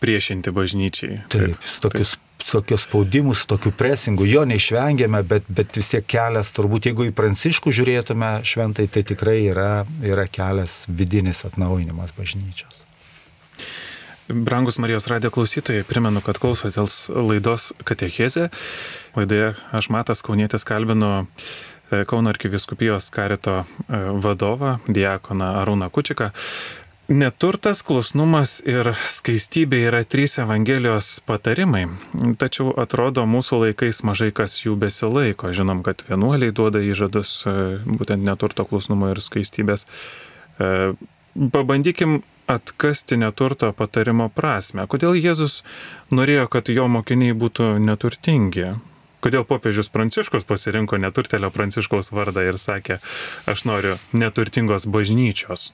priešinti 0.03 0.53
bažnyčiai. 0.55 1.19
Taip, 1.33 1.57
taip 1.59 1.83
tokius, 1.83 2.15
tokius 2.45 2.85
spaudimus, 2.87 3.43
tokių 3.49 3.73
presingų, 3.75 4.29
jo 4.31 4.45
neišvengiame, 4.47 5.23
bet, 5.27 5.51
bet 5.51 5.75
vis 5.75 5.91
tiek 5.91 6.07
kelias, 6.15 6.53
turbūt 6.55 6.87
jeigu 6.91 7.09
į 7.09 7.15
pranciškų 7.17 7.75
žiūrėtume 7.75 8.31
šventai, 8.47 8.87
tai 8.87 9.03
tikrai 9.11 9.41
yra, 9.49 9.69
yra 10.05 10.29
kelias 10.31 10.85
vidinis 10.87 11.43
atnaujinimas 11.49 12.15
bažnyčios. 12.15 12.84
Brangus 14.27 14.77
Marijos 14.77 15.07
radio 15.07 15.29
klausytojai, 15.29 15.83
primenu, 15.85 16.21
kad 16.25 16.39
klausotės 16.41 17.11
laidos 17.13 17.67
Katechezė. 17.85 18.47
Laidoje 19.13 19.51
aš 19.69 19.89
Matas 19.93 20.25
Kaunietis 20.25 20.65
kalbinu 20.65 21.11
e, 21.21 22.01
Kauno 22.09 22.33
arkiviskupijos 22.33 23.11
karito 23.13 23.59
e, 23.61 23.99
vadovą, 24.25 24.79
diakoną 24.89 25.51
Arūną 25.61 25.91
Kučiką. 25.93 26.31
Neturtas, 27.05 27.83
klusnumas 27.85 28.57
ir 28.65 28.95
skaistybė 29.05 29.83
yra 29.91 30.01
trys 30.09 30.39
Evangelijos 30.41 31.19
patarimai, 31.29 31.85
tačiau 32.41 32.73
atrodo 32.81 33.27
mūsų 33.29 33.61
laikais 33.67 34.01
mažai 34.09 34.31
kas 34.33 34.57
jų 34.63 34.73
besilaiko. 34.81 35.53
Žinom, 35.53 35.85
kad 35.85 36.01
vienuoliai 36.09 36.49
duoda 36.49 36.81
įžadus 36.81 37.43
e, 37.45 37.59
būtent 37.85 38.25
neturto, 38.25 38.65
klusnumo 38.65 39.13
ir 39.13 39.21
skaistybės. 39.21 39.85
Pabandykim 41.35 42.21
atkasti 42.47 43.17
neturto 43.19 43.71
patarimo 43.75 44.29
prasme. 44.31 44.85
Kodėl 44.87 45.17
Jėzus 45.19 45.63
norėjo, 46.13 46.45
kad 46.51 46.69
jo 46.71 46.85
mokiniai 46.87 47.35
būtų 47.35 47.75
neturtingi? 47.83 48.75
Kodėl 49.25 49.43
popiežius 49.49 49.89
Pranciškus 49.89 50.45
pasirinko 50.47 50.99
neturtelio 51.01 51.49
Pranciškaus 51.51 52.11
vardą 52.13 52.45
ir 52.45 52.59
sakė, 52.61 52.99
aš 53.49 53.65
noriu 53.65 53.97
neturtingos 54.13 54.85
bažnyčios? 54.85 55.71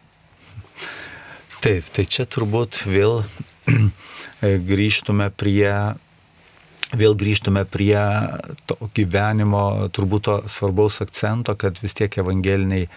Taip, 1.61 1.85
tai 1.93 2.07
čia 2.09 2.25
turbūt 2.25 2.81
vėl 2.87 3.21
grįžtume 4.71 5.29
prie 5.35 5.73
vėl 6.97 7.15
grįžtume 7.15 7.63
prie 7.69 7.97
to 8.67 8.77
gyvenimo, 8.97 9.89
turbūt 9.95 10.27
to 10.27 10.37
svarbaus 10.51 11.01
akcento, 11.03 11.55
kad 11.55 11.79
vis 11.83 11.95
tiek 11.97 12.17
evangeliniai 12.23 12.89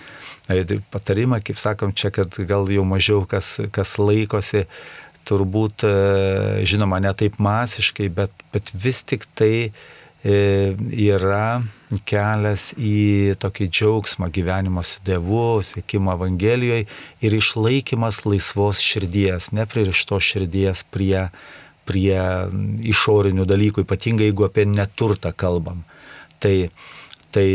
Tai 0.45 0.77
patarimą, 0.93 1.39
kaip 1.41 1.57
sakom, 1.57 1.95
čia, 1.97 2.11
kad 2.13 2.37
gal 2.45 2.69
jau 2.69 2.85
mažiau 2.85 3.23
kas, 3.25 3.57
kas 3.73 3.95
laikosi, 3.97 4.67
turbūt, 5.25 5.87
e, 5.89 6.65
žinoma, 6.69 6.99
ne 7.01 7.15
taip 7.17 7.39
masiškai, 7.41 8.11
bet, 8.13 8.45
bet 8.53 8.69
vis 8.77 9.01
tik 9.09 9.25
tai 9.33 9.55
e, 9.65 10.35
yra 10.77 11.65
kelias 12.05 12.75
į 12.77 13.39
tokį 13.41 13.71
džiaugsmą 13.73 14.29
gyvenimo 14.37 14.85
su 14.85 15.01
Dievu, 15.07 15.63
sėkimo 15.65 16.13
Evangelijoje 16.13 16.91
ir 17.25 17.39
išlaikymas 17.41 18.27
laisvos 18.29 18.85
širdies, 18.85 19.49
nepririšto 19.57 20.21
širdies 20.21 20.85
prie, 20.93 21.31
prie 21.33 21.64
išorinių 21.93 23.45
dalykų, 23.49 23.85
ypatingai 23.85 24.31
jeigu 24.31 24.47
apie 24.49 24.65
neturtą 24.69 25.35
kalbam. 25.37 25.85
Tai, 26.41 26.55
tai 27.35 27.49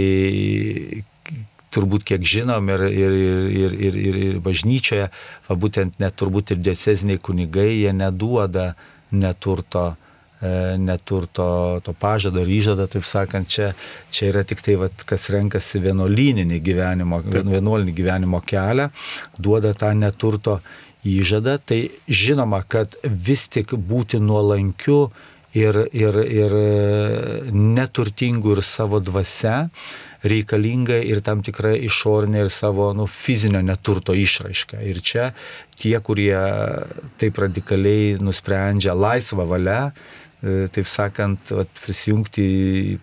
turbūt 1.74 2.06
kiek 2.12 2.26
žinom 2.26 2.70
ir, 2.74 2.86
ir, 2.89 3.15
ir, 3.15 3.74
ir, 3.80 3.98
ir, 4.10 4.20
ir 4.30 4.44
bažnyčioje, 4.44 5.10
va 5.48 5.58
būtent 5.63 6.00
net 6.02 6.18
turbūt 6.20 6.56
ir 6.56 6.62
dieceziniai 6.65 7.22
kunigai, 7.22 7.70
jie 7.84 7.94
neduoda 7.94 8.72
neturto 9.12 9.86
e, 10.42 10.78
neturto 10.82 11.46
to 11.86 11.94
pažado 11.94 12.42
ar 12.44 12.50
įžado, 12.50 12.88
taip 12.89 13.06
sakant, 13.06 13.50
čia, 13.50 13.72
čia 14.13 14.30
yra 14.32 14.44
tik 14.48 14.63
tai, 14.65 14.80
vat, 14.82 15.06
kas 15.10 15.30
renkasi 15.34 15.82
vienuolyninį 15.86 16.62
gyvenimo, 16.65 17.22
vienuolinį 17.30 17.96
gyvenimo 17.98 18.42
kelią, 18.46 18.89
duoda 19.38 19.76
tą 19.78 19.94
neturto 19.98 20.60
įžadą, 21.07 21.57
tai 21.63 21.79
žinoma, 22.07 22.63
kad 22.67 22.95
vis 23.03 23.47
tik 23.51 23.73
būti 23.73 24.19
nuolankiu 24.19 25.09
ir, 25.55 25.85
ir, 25.95 26.19
ir 26.19 26.55
neturtingų 27.55 28.57
ir 28.57 28.63
savo 28.65 28.99
dvasia 28.99 29.69
reikalinga 30.19 30.97
ir 31.07 31.21
tam 31.23 31.39
tikra 31.45 31.71
išorinė 31.79 32.43
ir 32.43 32.49
savo 32.51 32.91
nu, 32.93 33.07
fizinio 33.07 33.62
neturto 33.63 34.12
išraiška. 34.12 34.81
Ir 34.83 34.99
čia 34.99 35.31
tie, 35.79 35.95
kurie 36.03 36.35
taip 37.21 37.39
radikaliai 37.39 38.17
nusprendžia 38.19 38.97
laisvą 38.97 39.47
valią, 39.47 39.83
E, 39.93 40.29
taip 40.39 40.88
sakant, 40.88 41.52
vat, 41.52 41.71
prisijungti 41.84 42.43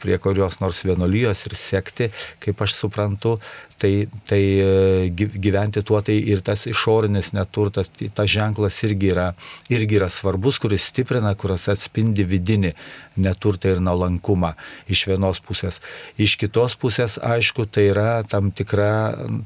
prie 0.00 0.16
kurios 0.22 0.56
nors 0.62 0.78
vienolyjos 0.88 1.42
ir 1.48 1.56
sekti, 1.58 2.08
kaip 2.40 2.62
aš 2.64 2.78
suprantu, 2.78 3.34
tai, 3.76 4.08
tai 4.24 4.40
e, 4.40 5.10
gyventi 5.12 5.82
tuo, 5.84 6.00
tai 6.00 6.16
ir 6.16 6.40
tas 6.44 6.64
išorinis 6.70 7.34
neturtas, 7.36 7.90
tai 7.92 8.08
tas 8.14 8.30
ženklas 8.32 8.80
irgi 8.88 9.10
yra, 9.12 9.26
irgi 9.72 9.98
yra 9.98 10.08
svarbus, 10.12 10.60
kuris 10.62 10.88
stiprina, 10.88 11.34
kuris 11.36 11.68
atspindi 11.72 12.24
vidinį 12.24 12.72
neturtą 13.20 13.74
ir 13.74 13.84
nalankumą 13.84 14.54
iš 14.88 15.06
vienos 15.10 15.42
pusės. 15.44 15.82
Iš 16.16 16.38
kitos 16.40 16.78
pusės, 16.80 17.18
aišku, 17.20 17.68
tai 17.68 17.90
yra 17.92 18.10
tam, 18.28 18.48
tikra, 18.48 18.90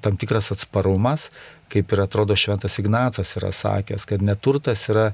tam 0.05 0.21
tikras 0.21 0.53
atsparumas, 0.55 1.31
kaip 1.71 1.91
ir 1.91 2.07
atrodo 2.07 2.39
Šventas 2.39 2.79
Ignacas 2.83 3.35
yra 3.39 3.51
sakęs, 3.55 4.07
kad 4.07 4.23
neturtas 4.23 4.87
yra 4.91 5.11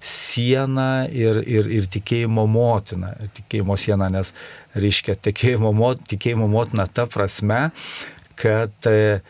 siena 0.00 1.06
ir, 1.12 1.42
ir, 1.46 1.68
ir 1.68 1.88
tikėjimo 1.92 2.46
motina. 2.48 3.12
Tikėjimo 3.36 3.76
siena, 3.80 4.08
nes 4.12 4.32
reiškia 4.78 5.16
tikėjimo, 5.20 5.72
tikėjimo 6.08 6.48
motina 6.50 6.86
ta 6.88 7.06
prasme, 7.10 7.68
kad 8.40 8.88
e, 8.88 9.20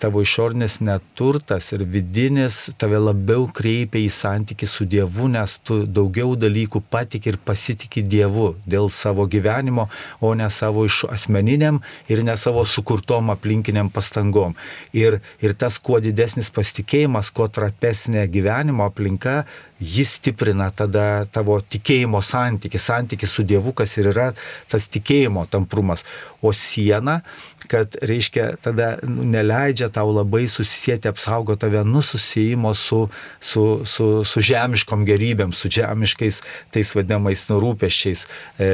tavo 0.00 0.22
išornis 0.24 0.78
neturtas 0.80 1.72
ir 1.76 1.82
vidinis 1.84 2.70
tave 2.80 2.96
labiau 2.96 3.44
kreipia 3.52 4.00
į 4.00 4.08
santyki 4.12 4.66
su 4.66 4.86
Dievu, 4.88 5.28
nes 5.28 5.58
tu 5.60 5.82
daugiau 5.84 6.32
dalykų 6.32 6.80
patik 6.88 7.28
ir 7.28 7.36
pasitik 7.36 7.98
Dievu 8.08 8.54
dėl 8.64 8.88
savo 8.88 9.26
gyvenimo, 9.28 9.88
o 10.20 10.32
ne 10.34 10.48
savo 10.48 10.86
iš 10.88 11.02
asmeniniam 11.12 11.82
ir 12.08 12.24
ne 12.24 12.36
savo 12.40 12.64
sukurtom 12.64 13.28
aplinkiniam 13.34 13.90
pastangom. 13.92 14.56
Ir, 14.96 15.20
ir 15.44 15.52
tas 15.52 15.76
kuo 15.76 16.00
didesnis 16.00 16.48
pasitikėjimas, 16.54 17.28
kuo 17.28 17.50
trapesnė 17.52 18.24
gyvenimo 18.32 18.88
aplinka, 18.88 19.42
jis 19.78 20.16
stiprina 20.18 20.70
tada 20.74 21.26
tavo 21.30 21.58
tikėjimo 21.60 22.22
santyki, 22.24 22.80
santyki 22.82 23.28
su 23.30 23.44
Dievu, 23.46 23.72
kas 23.76 23.96
ir 23.98 24.10
yra 24.12 24.32
tas 24.70 24.88
tikėjimo 24.90 25.46
tamprumas. 25.50 26.04
O 26.42 26.52
siena, 26.54 27.20
kad 27.68 27.96
reiškia, 28.02 28.50
tada 28.64 28.96
nu, 29.06 29.26
neleidžia 29.28 29.90
tau 29.92 30.10
labai 30.14 30.46
susisieti, 30.50 31.10
apsaugo 31.10 31.56
tave 31.60 31.84
nususijimo 31.84 32.72
su, 32.74 33.02
su, 33.40 33.64
su, 33.84 34.08
su 34.24 34.44
žemiškom 34.50 35.04
gerybėm, 35.08 35.52
su 35.56 35.70
žemiškais 35.72 36.40
tais 36.74 36.94
vadinamais 36.96 37.44
nurūpeščiais, 37.50 38.24
e, 38.58 38.70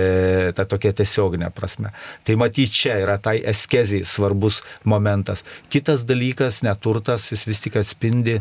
ta 0.56 0.66
tokia 0.68 0.94
tiesioginė 0.96 1.50
prasme. 1.54 1.94
Tai 2.24 2.38
matyt, 2.40 2.72
čia 2.74 3.00
yra 3.02 3.18
tai 3.22 3.40
eskezijai 3.54 4.06
svarbus 4.08 4.62
momentas. 4.84 5.44
Kitas 5.72 6.06
dalykas, 6.08 6.62
neturtas, 6.66 7.30
jis 7.34 7.46
vis 7.48 7.62
tik 7.66 7.78
atspindi 7.82 8.40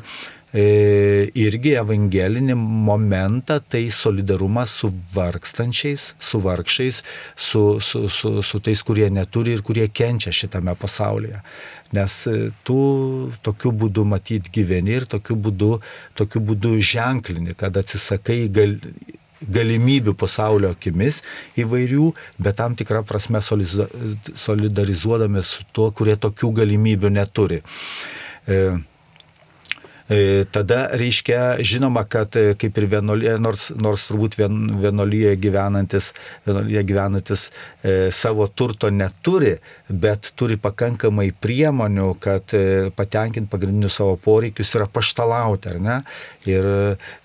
irgi 0.53 1.73
evangelinį 1.79 2.53
momentą, 2.57 3.59
tai 3.59 3.91
solidarumas 3.91 4.69
su 4.77 4.93
vargstančiais, 5.13 6.15
su 6.19 6.39
vargšiais, 6.43 7.03
su, 7.35 7.79
su, 7.81 8.09
su, 8.09 8.41
su 8.45 8.59
tais, 8.59 8.83
kurie 8.85 9.09
neturi 9.09 9.51
ir 9.57 9.61
kurie 9.65 9.87
kenčia 9.89 10.31
šitame 10.31 10.75
pasaulyje. 10.77 11.41
Nes 11.93 12.27
e, 12.29 12.51
tu 12.65 12.77
tokiu 13.45 13.71
būdu 13.73 14.05
matyt 14.05 14.51
gyveni 14.53 14.91
ir 14.97 15.05
tokiu 15.09 15.35
būdu, 15.37 15.81
tokiu 16.17 16.41
būdu 16.41 16.79
ženklini, 16.81 17.53
kad 17.57 17.77
atsisakai 17.77 18.49
gal, 18.53 18.77
galimybių 19.43 20.13
pasaulio 20.17 20.69
akimis 20.73 21.21
įvairių, 21.59 22.13
bet 22.41 22.55
tam 22.61 22.75
tikrą 22.79 23.03
prasme 23.05 23.41
solidarizuodami 23.41 25.41
su 25.45 25.63
tuo, 25.73 25.91
kurie 25.91 26.15
tokių 26.17 26.51
galimybių 26.61 27.09
neturi. 27.17 27.59
E, 27.61 27.63
E, 28.43 28.75
tada 30.51 30.89
reiškia, 30.99 31.63
žinoma, 31.63 32.03
kad 32.03 32.35
e, 32.35 32.53
kaip 32.59 32.77
ir 32.77 32.87
vienolyje, 32.91 33.35
nors, 33.39 33.69
nors 33.79 34.07
turbūt 34.09 34.35
vien, 34.39 34.57
vienolyje 34.83 35.35
gyvenantis, 35.39 36.11
vienolyje 36.47 36.83
gyvenantis 36.89 37.45
e, 37.47 38.11
savo 38.11 38.47
turto 38.47 38.91
neturi, 38.91 39.55
bet 39.87 40.33
turi 40.35 40.57
pakankamai 40.59 41.29
priemonių, 41.31 42.09
kad 42.23 42.55
e, 42.57 42.89
patenkinti 42.95 43.51
pagrindinius 43.51 44.01
savo 44.01 44.17
poreikius 44.19 44.75
yra 44.75 44.89
paštalauti, 44.91 45.71
ar 45.71 45.79
ne? 45.79 46.01
Ir 46.51 46.67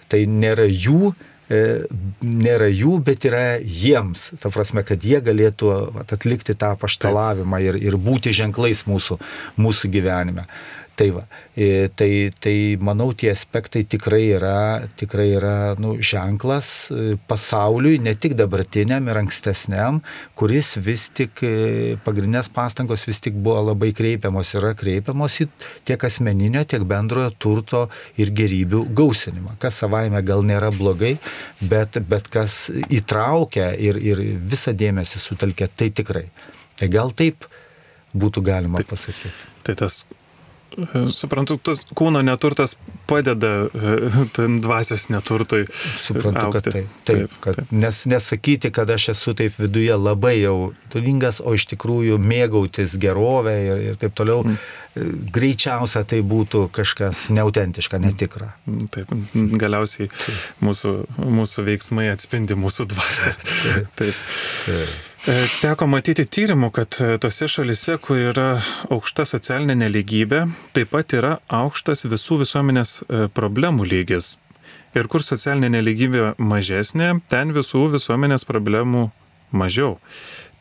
tai 0.08 0.22
nėra 0.30 0.68
jų 0.70 1.16
nėra 1.48 2.66
jų, 2.68 2.98
bet 3.04 3.24
yra 3.24 3.56
jiems. 3.56 4.26
Ta 4.40 4.50
prasme, 4.52 4.82
kad 4.84 5.00
jie 5.00 5.16
galėtų 5.24 5.70
atlikti 6.04 6.52
tą 6.52 6.74
paštalavimą 6.76 7.60
ir, 7.64 7.78
ir 7.80 7.96
būti 7.96 8.34
ženklais 8.36 8.84
mūsų, 8.88 9.16
mūsų 9.56 9.88
gyvenime. 9.94 10.44
Tai, 10.98 11.10
va, 11.14 11.28
e, 11.54 11.86
tai, 11.94 12.32
tai 12.42 12.74
manau, 12.82 13.12
tie 13.14 13.28
aspektai 13.30 13.84
tikrai 13.86 14.32
yra, 14.34 14.82
tikrai 14.98 15.28
yra 15.36 15.52
nu, 15.78 15.92
ženklas 16.02 16.90
e, 16.90 17.14
pasauliui, 17.30 18.00
ne 18.02 18.16
tik 18.18 18.34
dabartiniam 18.34 19.06
ir 19.06 19.20
ankstesniam, 19.20 20.00
kuris 20.34 20.72
vis 20.82 21.06
tik, 21.14 21.44
e, 21.46 21.94
pagrindinės 22.02 22.50
pastangos 22.50 23.06
vis 23.06 23.22
tik 23.22 23.38
buvo 23.38 23.62
labai 23.68 23.92
kreipiamos, 23.94 24.56
yra 24.58 24.74
kreipiamos 24.74 25.38
į 25.44 25.48
tiek 25.86 26.08
asmeninio, 26.10 26.66
tiek 26.66 26.82
bendrojo 26.82 27.30
turto 27.46 27.86
ir 28.18 28.34
gerybių 28.34 28.82
gausinimą, 28.98 29.54
kas 29.62 29.78
savaime 29.84 30.26
gal 30.26 30.42
nėra 30.42 30.74
blogai, 30.74 31.14
bet, 31.62 32.02
bet 32.10 32.26
kas 32.26 32.64
įtraukia 32.74 33.70
ir, 33.78 34.02
ir 34.02 34.26
visą 34.50 34.74
dėmesį 34.74 35.22
sutelkia, 35.28 35.70
tai 35.70 35.92
tikrai. 35.94 36.26
Tai 36.74 36.90
gal 36.90 37.14
taip 37.14 37.46
būtų 38.18 38.48
galima 38.50 38.82
taip, 38.82 38.96
pasakyti. 38.96 39.52
Tai 39.62 39.78
tas 39.86 40.02
Suprantu, 41.12 41.56
tas 41.62 41.80
kūno 41.96 42.20
neturtas 42.22 42.76
padeda 43.08 43.50
e, 43.66 44.48
dvasios 44.62 45.08
neturtui. 45.10 45.64
Suprantu, 46.04 46.44
aukti. 46.44 46.52
kad 46.52 46.68
taip. 46.68 46.74
Taip, 47.08 47.16
taip, 47.16 47.38
kad 47.44 47.58
taip. 47.58 47.72
Nes 47.72 48.02
nesakyti, 48.10 48.70
kad 48.74 48.90
aš 48.92 49.08
esu 49.14 49.34
taip 49.38 49.56
viduje 49.58 49.96
labai 49.96 50.36
jau 50.42 50.72
turingas, 50.92 51.40
o 51.40 51.56
iš 51.56 51.68
tikrųjų 51.72 52.20
mėgautis 52.20 52.98
gerovę 53.00 53.56
ir, 53.64 53.82
ir 53.90 53.98
taip 54.00 54.14
toliau. 54.18 54.44
Mm. 54.44 54.60
Greičiausia 55.34 56.02
tai 56.08 56.20
būtų 56.26 56.64
kažkas 56.74 57.28
neautentiška, 57.34 58.00
netikra. 58.02 58.52
Mm, 58.66 58.88
taip, 58.94 59.12
galiausiai 59.60 60.08
mūsų, 60.64 60.94
mūsų 61.22 61.68
veiksmai 61.68 62.08
atspindi 62.12 62.58
mūsų 62.58 62.88
dvasę. 62.92 63.36
taip. 63.64 63.94
taip. 64.00 64.24
taip. 64.66 65.07
E, 65.28 65.32
teko 65.60 65.84
matyti 65.92 66.24
tyrimų, 66.24 66.70
kad 66.72 66.96
e, 67.04 67.08
tose 67.20 67.44
šalise, 67.52 67.98
kur 68.00 68.16
yra 68.30 68.62
aukšta 68.88 69.26
socialinė 69.28 69.74
neligybė, 69.82 70.38
taip 70.72 70.94
pat 70.94 71.12
yra 71.18 71.34
aukštas 71.52 72.06
visų 72.08 72.38
visuomenės 72.46 72.92
e, 73.02 73.26
problemų 73.36 73.90
lygis. 73.90 74.38
Ir 74.96 75.10
kur 75.12 75.20
socialinė 75.26 75.74
neligybė 75.74 76.30
mažesnė, 76.40 77.10
ten 77.28 77.52
visų 77.52 77.90
visuomenės 77.98 78.48
problemų 78.48 79.04
mažiau. 79.52 79.98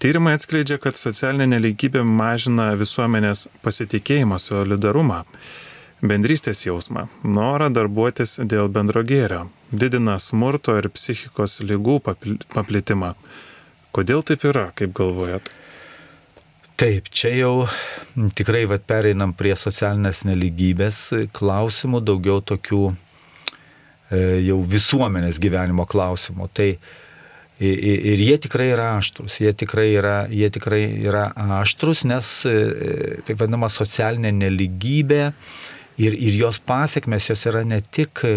Tyrimai 0.04 0.36
atskleidžia, 0.36 0.82
kad 0.84 1.00
socialinė 1.00 1.48
neligybė 1.56 2.04
mažina 2.04 2.74
visuomenės 2.76 3.48
pasitikėjimą, 3.64 4.36
solidarumą, 4.52 5.24
bendrystės 6.04 6.68
jausmą, 6.68 7.08
norą 7.24 7.72
darbuotis 7.72 8.42
dėl 8.44 8.68
bendro 8.68 9.08
gėrio, 9.08 9.46
didina 9.72 10.20
smurto 10.20 10.76
ir 10.76 10.92
psichikos 10.92 11.62
lygų 11.64 12.02
paplitimą 12.52 13.16
Kodėl 13.98 14.22
taip 14.22 14.44
yra, 14.46 14.68
kaip 14.78 14.92
galvojat? 14.94 15.48
Taip, 16.78 17.08
čia 17.10 17.32
jau 17.34 17.54
tikrai 18.38 18.68
vat, 18.70 18.84
pereinam 18.86 19.32
prie 19.34 19.56
socialinės 19.58 20.20
neligybės 20.30 21.00
klausimų, 21.34 22.04
daugiau 22.06 22.44
tokių 22.46 22.82
e, 22.92 24.20
jau 24.46 24.60
visuomenės 24.70 25.40
gyvenimo 25.42 25.88
klausimų. 25.90 26.50
Tai 26.54 26.68
ir 27.58 28.22
jie 28.22 28.38
tikrai 28.44 28.68
yra 28.76 28.92
aštrus, 29.00 29.40
jie 29.42 29.56
tikrai 29.58 29.88
yra, 29.96 30.18
jie 30.30 30.52
tikrai 30.54 30.84
yra 31.02 31.32
aštrus, 31.58 32.06
nes 32.06 32.30
e, 32.46 32.54
taip 33.26 33.42
vadinama 33.42 33.72
socialinė 33.74 34.36
neligybė 34.44 35.24
Ir, 35.98 36.14
ir 36.14 36.36
jos 36.38 36.60
pasiekmes 36.62 37.26
jos 37.32 37.42
yra 37.50 37.64
ne 37.66 37.80
tik 37.82 38.22
e, 38.28 38.34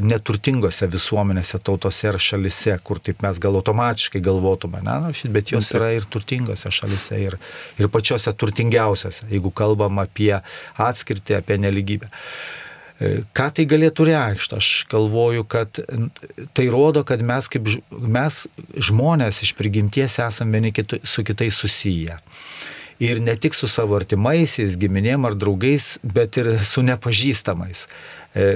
neturtingose 0.00 0.86
visuomenėse, 0.88 1.58
tautose 1.60 2.08
ir 2.08 2.16
šalise, 2.16 2.78
kur 2.80 3.02
taip 3.04 3.20
mes 3.20 3.40
gal 3.42 3.58
automatiškai 3.58 4.22
galvotume, 4.24 4.80
ne, 4.86 4.94
nu, 5.04 5.10
bet 5.34 5.52
jos 5.52 5.68
yra 5.76 5.90
ir 5.92 6.08
turtingose 6.08 6.72
šalise, 6.72 7.18
ir, 7.20 7.36
ir 7.76 7.90
pačiose 7.92 8.32
turtingiausiose, 8.32 9.28
jeigu 9.28 9.52
kalbam 9.52 10.00
apie 10.00 10.32
atskirtį, 10.80 11.36
apie 11.42 11.60
neligybę. 11.60 12.08
E, 12.08 13.12
ką 13.36 13.50
tai 13.58 13.68
galėtų 13.68 14.08
reikšti? 14.08 14.56
Aš 14.56 14.72
galvoju, 14.88 15.44
kad 15.52 15.82
tai 16.56 16.68
rodo, 16.72 17.04
kad 17.04 17.20
mes 17.20 17.52
kaip 17.52 17.68
mes 17.92 18.46
žmonės 18.88 19.44
iš 19.44 19.52
prigimties 19.60 20.16
esame 20.24 20.56
vieni 20.56 20.72
kitu, 20.72 21.04
su 21.04 21.28
kitais 21.28 21.60
susiję 21.60 22.16
ir 23.00 23.20
ne 23.20 23.36
tik 23.36 23.56
su 23.56 23.68
savo 23.68 23.96
artimaisiais, 23.96 24.76
giminėm 24.80 25.24
ar 25.28 25.34
draugais, 25.38 25.96
bet 26.04 26.36
ir 26.40 26.52
su 26.68 26.84
nepažįstamais, 26.84 27.86
e, 28.36 28.46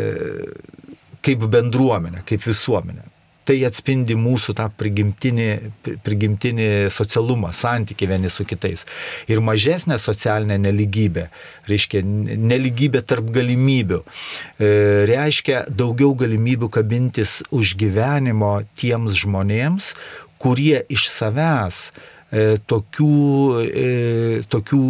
kaip 1.24 1.48
bendruomenė, 1.56 2.24
kaip 2.28 2.44
visuomenė. 2.44 3.10
tai 3.44 3.58
atspindi 3.68 4.14
mūsų 4.16 4.54
tą 4.56 4.70
prigimtinį, 4.72 5.48
prigimtinį 6.00 6.68
socialumą, 6.88 7.50
santyki 7.52 8.08
vieni 8.08 8.30
su 8.32 8.46
kitais. 8.48 8.86
Ir 9.28 9.42
mažesnė 9.44 9.98
socialinė 10.00 10.56
neligybė, 10.62 11.26
reiškia 11.68 12.00
neligybė 12.00 13.02
tarp 13.04 13.28
galimybių, 13.34 14.00
e, 14.00 14.70
reiškia 15.12 15.66
daugiau 15.68 16.14
galimybių 16.16 16.70
kabintis 16.72 17.42
už 17.52 17.76
gyvenimo 17.76 18.62
tiems 18.80 19.12
žmonėms, 19.12 19.92
kurie 20.40 20.80
iš 20.88 21.10
savęs 21.12 21.90
e, 21.92 22.13
tokių, 22.66 23.14
e, 23.62 24.42
tokių 24.50 24.82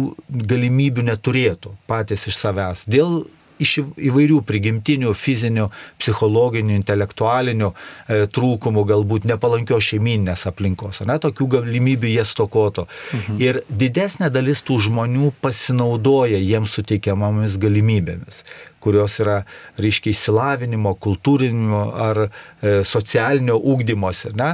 galimybių 0.49 1.05
neturėtų 1.11 1.75
patys 1.89 2.27
iš 2.31 2.39
savęs. 2.41 2.85
Dėl 2.89 3.23
iš 3.61 3.77
įvairių 3.79 4.41
prigimtinių, 4.47 5.13
fizinių, 5.15 5.69
psichologinių, 6.01 6.75
intelektualinių 6.79 7.71
e, 7.71 8.19
trūkumų, 8.35 8.85
galbūt 8.91 9.27
nepalankios 9.29 9.91
šeiminės 9.91 10.45
aplinkos. 10.49 11.03
Ne, 11.07 11.17
tokių 11.23 11.47
galimybių 11.57 12.11
jie 12.11 12.25
stokoto. 12.27 12.87
Mhm. 13.13 13.41
Ir 13.43 13.61
didesnė 13.69 14.31
dalis 14.33 14.63
tų 14.65 14.81
žmonių 14.89 15.31
pasinaudoja 15.43 16.41
jiems 16.41 16.75
suteikiamomis 16.79 17.59
galimybėmis 17.61 18.43
kurios 18.85 19.17
yra, 19.23 19.39
reiškia, 19.81 20.13
įsilavinimo, 20.13 20.93
kultūrinimo 21.01 21.81
ar 22.05 22.27
e, 22.27 22.29
socialinio 22.85 23.57
ūkdymosi. 23.73 24.35
Ne? 24.37 24.51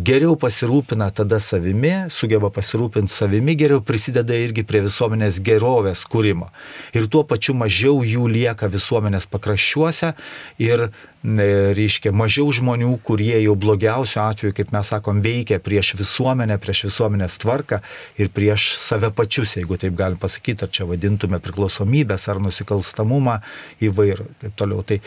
Geriau 0.00 0.36
pasirūpina 0.38 1.10
tada 1.12 1.40
savimi, 1.42 1.90
sugeba 2.14 2.48
pasirūpinti 2.54 3.12
savimi, 3.12 3.56
geriau 3.58 3.82
prisideda 3.84 4.36
irgi 4.38 4.62
prie 4.64 4.80
visuomenės 4.86 5.40
gerovės 5.44 6.06
kūrimo. 6.08 6.48
Ir 6.96 7.08
tuo 7.12 7.20
pačiu 7.28 7.56
mažiau 7.58 7.98
jų 8.06 8.28
lieka 8.30 8.70
visuomenės 8.72 9.26
pakraščiuose 9.28 10.14
ir 10.62 10.86
reiškia, 11.22 12.12
mažiau 12.16 12.48
žmonių, 12.52 12.94
kurie 13.04 13.36
jau 13.42 13.54
blogiausiu 13.58 14.22
atveju, 14.22 14.54
kaip 14.56 14.72
mes 14.72 14.88
sakom, 14.88 15.20
veikia 15.20 15.58
prieš 15.60 15.92
visuomenę, 15.98 16.56
prieš 16.62 16.86
visuomenės 16.88 17.36
tvarką 17.42 17.80
ir 18.16 18.30
prieš 18.32 18.70
save 18.80 19.10
pačius, 19.12 19.56
jeigu 19.58 19.76
taip 19.76 19.94
galim 19.98 20.16
pasakyti, 20.20 20.64
ar 20.64 20.72
čia 20.72 20.88
vadintume 20.88 21.40
priklausomybės 21.44 22.24
ar 22.32 22.40
nusikalstamumą 22.40 23.40
įvairų 23.84 24.26
ir 24.30 24.40
taip 24.46 24.56
toliau. 24.56 24.80
Tai 24.82 25.00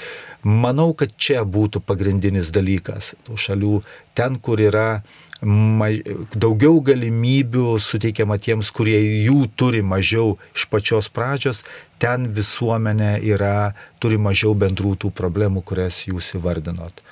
manau, 0.43 0.91
kad 0.93 1.17
čia 1.17 1.41
būtų 1.43 1.81
pagrindinis 1.81 2.53
dalykas 2.53 3.15
tų 3.25 3.39
šalių, 3.47 3.81
ten, 4.13 4.37
kur 4.37 4.61
yra 4.61 5.01
daugiau 5.43 6.77
galimybių 6.85 7.73
suteikiama 7.83 8.37
tiems, 8.39 8.69
kurie 8.75 8.97
jų 9.25 9.49
turi 9.59 9.81
mažiau 9.83 10.37
iš 10.55 10.67
pačios 10.71 11.09
pradžios, 11.11 11.63
ten 11.99 12.29
visuomenė 12.35 13.17
yra, 13.27 13.73
turi 13.99 14.19
mažiau 14.21 14.53
bendrų 14.55 14.95
tų 15.03 15.11
problemų, 15.15 15.63
kurias 15.67 16.03
jūs 16.07 16.33
įvardinot. 16.39 17.03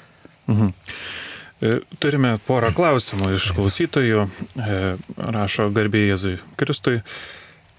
Mhm. 0.48 0.72
E, 1.62 1.76
turime 2.02 2.38
porą 2.48 2.72
klausimų 2.74 3.36
iš 3.36 3.52
klausytojų, 3.54 4.26
e, 4.58 4.80
rašo 5.36 5.70
garbė 5.76 6.08
Jėzui 6.08 6.40
Kristui. 6.58 7.02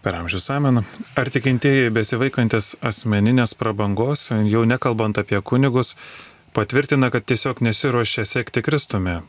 Per 0.02 0.16
amžius 0.18 0.48
amen. 0.50 0.82
Ar 1.18 1.30
tikintieji 1.30 1.90
besivaikantis 1.94 2.74
asmeninės 2.82 3.54
prabangos, 3.58 4.28
jau 4.50 4.64
nekalbant 4.66 5.18
apie 5.18 5.38
kunigus, 5.42 5.94
patvirtina, 6.54 7.10
kad 7.14 7.26
tiesiog 7.26 7.62
nesiuošia 7.62 8.24
sekti 8.26 8.62
Kristumi, 8.66 9.20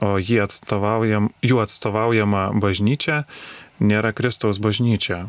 o 0.00 0.16
atstovaujam, 0.18 1.30
jų 1.44 1.60
atstovaujama 1.62 2.50
bažnyčia 2.60 3.24
nėra 3.80 4.12
Kristaus 4.16 4.60
bažnyčia. 4.62 5.26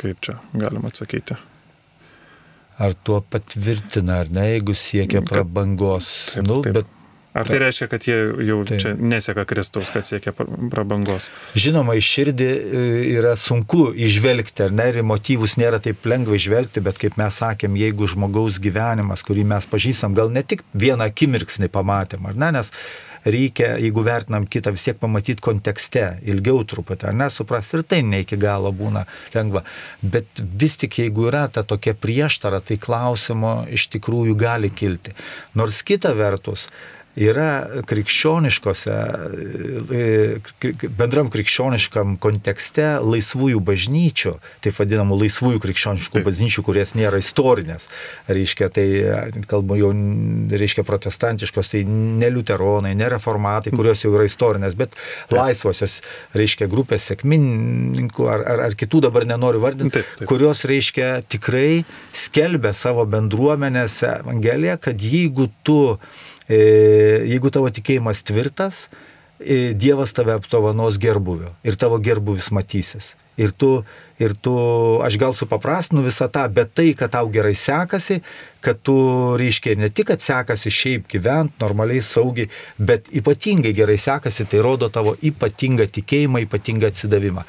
Kaip 0.00 0.20
čia 0.24 0.38
galima 0.56 0.92
atsakyti? 0.92 1.36
Ar 2.80 2.94
tuo 3.04 3.20
patvirtina, 3.20 4.22
ar 4.24 4.30
ne, 4.32 4.46
jeigu 4.54 4.72
siekia 4.78 5.20
prabangos. 5.26 6.14
Taip, 6.36 6.46
nu, 6.48 6.62
taip. 6.64 6.80
Bet 6.80 6.96
Ar 7.30 7.46
tai 7.46 7.60
reiškia, 7.62 7.86
kad 7.86 8.02
jie 8.02 8.16
jau 8.42 8.56
Taip. 8.66 8.80
čia 8.82 8.92
neseka 8.98 9.44
Kristaus, 9.46 9.92
kad 9.94 10.02
siekia 10.02 10.32
prabangos? 10.34 11.28
Žinoma, 11.54 11.94
iš 11.98 12.08
širdį 12.16 12.48
e, 12.50 12.80
yra 13.12 13.36
sunku 13.38 13.92
išvelgti, 13.94 14.64
ar 14.66 14.74
ne, 14.74 14.88
ir 14.90 15.06
motyvus 15.06 15.54
nėra 15.60 15.78
taip 15.82 16.08
lengva 16.10 16.34
išvelgti, 16.34 16.82
bet 16.82 16.98
kaip 16.98 17.20
mes 17.20 17.38
sakėm, 17.38 17.78
jeigu 17.78 18.08
žmogaus 18.10 18.58
gyvenimas, 18.62 19.22
kurį 19.26 19.46
mes 19.52 19.70
pažįstam, 19.70 20.16
gal 20.18 20.34
ne 20.34 20.42
tik 20.42 20.66
vieną 20.74 21.06
akimirksnį 21.12 21.70
pamatėm, 21.70 22.26
ar 22.32 22.40
ne, 22.42 22.50
nes 22.58 22.74
reikia, 23.24 23.74
jeigu 23.80 24.04
vertinam 24.06 24.46
kitą, 24.50 24.72
vis 24.74 24.86
tiek 24.86 24.98
pamatyti 25.00 25.42
kontekste, 25.44 26.04
ilgiau 26.28 26.62
truputį, 26.68 27.10
ar 27.10 27.18
nesuprasti, 27.24 27.80
ir 27.80 27.86
tai 27.88 28.00
ne 28.06 28.22
iki 28.24 28.38
galo 28.40 28.72
būna 28.76 29.06
lengva. 29.34 29.64
Bet 30.00 30.40
vis 30.40 30.78
tik 30.80 31.00
jeigu 31.02 31.28
yra 31.30 31.46
ta 31.52 31.64
tokia 31.66 31.94
prieštara, 31.98 32.62
tai 32.64 32.78
klausimo 32.80 33.60
iš 33.70 33.88
tikrųjų 33.96 34.38
gali 34.40 34.72
kilti. 34.72 35.16
Nors 35.58 35.82
kita 35.86 36.14
vertus, 36.16 36.68
yra 37.18 37.82
krikščioniškose, 37.90 38.96
e, 39.90 40.84
bendram 40.94 41.30
krikščioniškam 41.32 42.14
kontekste 42.22 42.86
laisvųjų 43.02 43.58
bažnyčių, 43.66 44.36
taip 44.62 44.78
vadinamų 44.78 45.18
laisvųjų 45.24 45.62
krikščioniškų 45.64 46.20
taip. 46.20 46.26
bažnyčių, 46.28 46.64
kurias 46.66 46.94
nėra 46.94 47.18
istorinės. 47.18 47.88
Reiškia, 48.30 48.70
tai, 48.70 48.86
kalbu 49.50 49.80
jau, 49.80 49.90
reiškia, 50.54 50.86
protestantiškos, 50.86 51.72
tai 51.74 51.82
ne 51.88 52.30
liuteronai, 52.30 52.94
ne 52.94 53.10
reformatai, 53.10 53.74
kurios 53.74 54.04
jau 54.06 54.14
yra 54.14 54.28
istorinės, 54.30 54.78
bet 54.78 54.94
taip. 54.94 55.34
laisvosios, 55.34 55.98
reiškia, 56.38 56.70
grupės 56.70 57.10
sėkmininkų 57.10 58.30
ar, 58.30 58.46
ar, 58.54 58.66
ar 58.70 58.78
kitų 58.78 59.02
dabar 59.08 59.26
nenoriu 59.26 59.64
vardinti, 59.66 59.98
taip, 59.98 60.16
taip. 60.22 60.30
kurios, 60.30 60.62
reiškia, 60.68 61.12
tikrai 61.26 61.82
skelbia 62.14 62.70
savo 62.76 63.02
bendruomenėse 63.10 64.20
Evangeliją, 64.20 64.78
kad 64.78 65.02
jeigu 65.02 65.50
tu 65.66 65.80
E, 65.98 66.29
jeigu 66.50 67.50
tavo 67.54 67.70
tikėjimas 67.70 68.24
tvirtas, 68.26 68.88
e, 69.38 69.72
Dievas 69.74 70.14
tave 70.16 70.34
aptovanos 70.34 70.98
gerbuviu 71.00 71.52
ir 71.64 71.78
tavo 71.80 72.00
gerbuvis 72.02 72.50
matysis. 72.54 73.14
Ir 73.40 73.54
tu, 73.56 73.70
ir 74.20 74.34
tu, 74.36 74.52
aš 75.00 75.16
gal 75.20 75.34
supaprastinu 75.36 76.04
visą 76.04 76.28
tą, 76.32 76.44
bet 76.52 76.74
tai, 76.76 76.92
kad 76.98 77.14
tau 77.14 77.30
gerai 77.32 77.54
sekasi, 77.56 78.20
kad 78.60 78.76
tu, 78.84 78.94
reiškia, 79.40 79.78
ne 79.80 79.88
tik, 79.88 80.10
kad 80.10 80.20
sekasi 80.20 80.68
šiaip 80.74 81.06
gyventi 81.08 81.56
normaliai, 81.62 82.02
saugiai, 82.04 82.50
bet 82.76 83.08
ypatingai 83.16 83.72
gerai 83.76 83.96
sekasi, 84.00 84.44
tai 84.50 84.60
rodo 84.64 84.90
tavo 84.92 85.14
ypatingą 85.24 85.88
tikėjimą, 85.96 86.44
ypatingą 86.44 86.90
atsidavimą. 86.90 87.46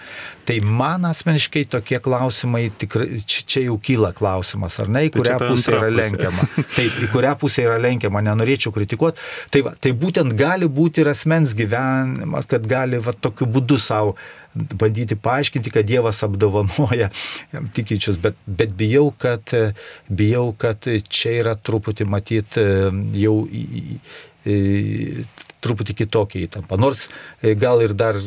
Tai 0.48 0.58
man 0.64 1.10
asmeniškai 1.12 1.66
tokie 1.76 2.00
klausimai, 2.04 2.70
tikrai, 2.80 3.20
čia 3.28 3.66
jau 3.68 3.76
kyla 3.84 4.14
klausimas, 4.16 4.80
ar 4.80 4.88
ne, 4.88 5.06
į 5.10 5.12
tai 5.12 5.20
kurią 5.20 5.38
tai 5.44 5.52
pusę 5.52 5.76
yra 5.76 5.92
lenkiama. 5.92 6.48
Taip, 6.78 7.00
į 7.04 7.12
kurią 7.12 7.38
pusę 7.44 7.68
yra 7.68 7.80
lenkiama, 7.84 8.24
nenorėčiau 8.32 8.72
kritikuoti. 8.76 9.20
Tai, 9.52 9.68
va, 9.68 9.76
tai 9.76 9.92
būtent 9.92 10.40
gali 10.40 10.72
būti 10.72 11.04
ir 11.04 11.12
asmens 11.12 11.58
gyvenimas, 11.60 12.48
kad 12.48 12.64
gali 12.64 13.04
va, 13.04 13.12
tokiu 13.12 13.52
būdu 13.52 13.76
savo 13.82 14.16
bandyti 14.56 15.16
paaiškinti, 15.16 15.72
kad 15.72 15.88
Dievas 15.88 16.24
apdovanoja 16.26 17.10
tikinčius, 17.76 18.20
bet, 18.22 18.40
bet 18.46 18.74
bijau, 18.78 19.12
kad, 19.18 19.54
bijau, 20.10 20.52
kad 20.58 20.88
čia 21.10 21.38
yra 21.40 21.56
truputį 21.56 22.08
matyti 22.10 22.66
jau 23.22 23.38
truputį 25.62 25.96
kitokia 26.04 26.46
įtampa. 26.48 26.80
Nors 26.82 27.08
gal 27.42 27.84
ir 27.86 27.94
dar 27.94 28.18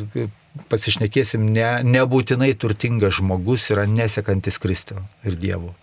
pasišnekėsim, 0.70 1.48
ne, 1.50 1.70
nebūtinai 1.86 2.52
turtingas 2.58 3.18
žmogus 3.18 3.66
yra 3.74 3.88
nesekantis 3.90 4.60
Kristų 4.62 5.02
ir 5.26 5.40
Dievo. 5.40 5.74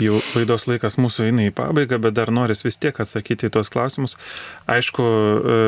Jau 0.00 0.20
laidos 0.34 0.66
laikas 0.68 0.98
mūsų 1.00 1.26
eina 1.30 1.46
į 1.48 1.52
pabaigą, 1.56 1.98
bet 2.02 2.16
dar 2.16 2.32
noris 2.34 2.64
vis 2.64 2.78
tiek 2.80 2.96
atsakyti 3.00 3.48
į 3.48 3.54
tos 3.56 3.72
klausimus. 3.72 4.16
Aišku, 4.70 5.04
e, 5.04 5.60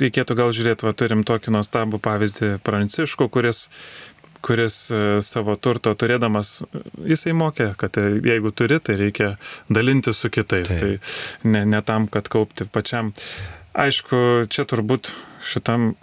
reikėtų 0.00 0.36
gal 0.38 0.54
žiūrėti, 0.56 0.86
va 0.88 0.94
turim 0.96 1.24
tokį 1.28 1.54
nuostabų 1.56 2.00
pavyzdį 2.04 2.54
Pranciškų, 2.66 3.28
kuris 3.32 3.66
kuris 4.44 4.76
e, 4.94 4.98
savo 5.26 5.56
turto 5.58 5.90
turėdamas, 5.98 6.60
jisai 7.02 7.34
mokė, 7.34 7.72
kad 7.78 7.98
jeigu 7.98 8.52
turi, 8.54 8.78
tai 8.78 8.94
reikia 9.00 9.32
dalinti 9.66 10.14
su 10.14 10.30
kitais. 10.30 10.76
Tai, 10.78 10.92
tai 11.02 11.50
ne, 11.50 11.64
ne 11.66 11.82
tam, 11.82 12.06
kad 12.12 12.30
kaupti 12.30 12.68
pačiam. 12.70 13.12
Aišku, 13.78 14.46
čia 14.50 14.66
turbūt 14.68 15.12
šitam, 15.44 15.94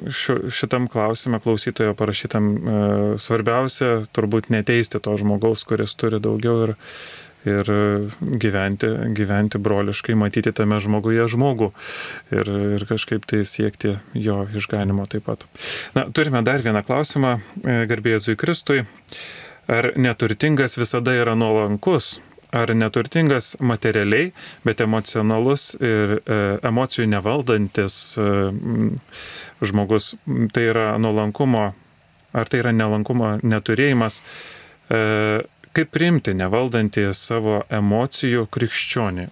šitam 0.52 0.88
klausime 0.92 1.40
klausytojo 1.40 1.94
parašytam 1.98 2.50
e, 2.56 2.80
svarbiausia 3.22 4.02
turbūt 4.16 4.50
neteisti 4.54 5.02
to 5.04 5.16
žmogaus, 5.20 5.66
kuris 5.68 5.96
turi 6.00 6.20
daugiau 6.24 6.68
ir, 6.68 6.76
ir 7.46 7.72
gyventi, 8.42 8.90
gyventi 9.18 9.62
broliškai, 9.62 10.18
matyti 10.20 10.54
tame 10.56 10.80
žmoguje 10.84 11.28
žmogų 11.32 11.72
ir, 12.36 12.54
ir 12.78 12.86
kažkaip 12.90 13.26
tai 13.30 13.44
siekti 13.48 13.98
jo 14.14 14.44
išganimo 14.56 15.08
taip 15.12 15.28
pat. 15.30 15.48
Na, 15.98 16.08
turime 16.10 16.44
dar 16.46 16.64
vieną 16.66 16.86
klausimą, 16.88 17.40
e, 17.64 17.82
garbėjai 17.92 18.38
Kristui. 18.40 18.86
Ar 19.66 19.96
neturtingas 19.98 20.78
visada 20.78 21.16
yra 21.18 21.34
nuolankus? 21.34 22.20
Ar 22.52 22.74
neturtingas 22.76 23.56
materialiai, 23.60 24.32
bet 24.68 24.84
emocionalus 24.84 25.74
ir 25.80 26.18
e, 26.20 26.38
emocijų 26.66 27.08
nevaldantis 27.14 27.98
e, 28.20 28.28
žmogus, 29.66 30.14
tai 30.54 30.68
yra 30.70 30.92
nuolankumo, 31.02 31.66
ar 32.36 32.52
tai 32.52 32.62
yra 32.64 32.76
nelankumo 32.76 33.38
neturėjimas, 33.44 34.22
e, 34.90 35.02
kaip 35.76 35.92
priimti 35.92 36.36
nevaldantį 36.38 37.10
savo 37.18 37.64
emocijų 37.74 38.46
krikščionį? 38.52 39.28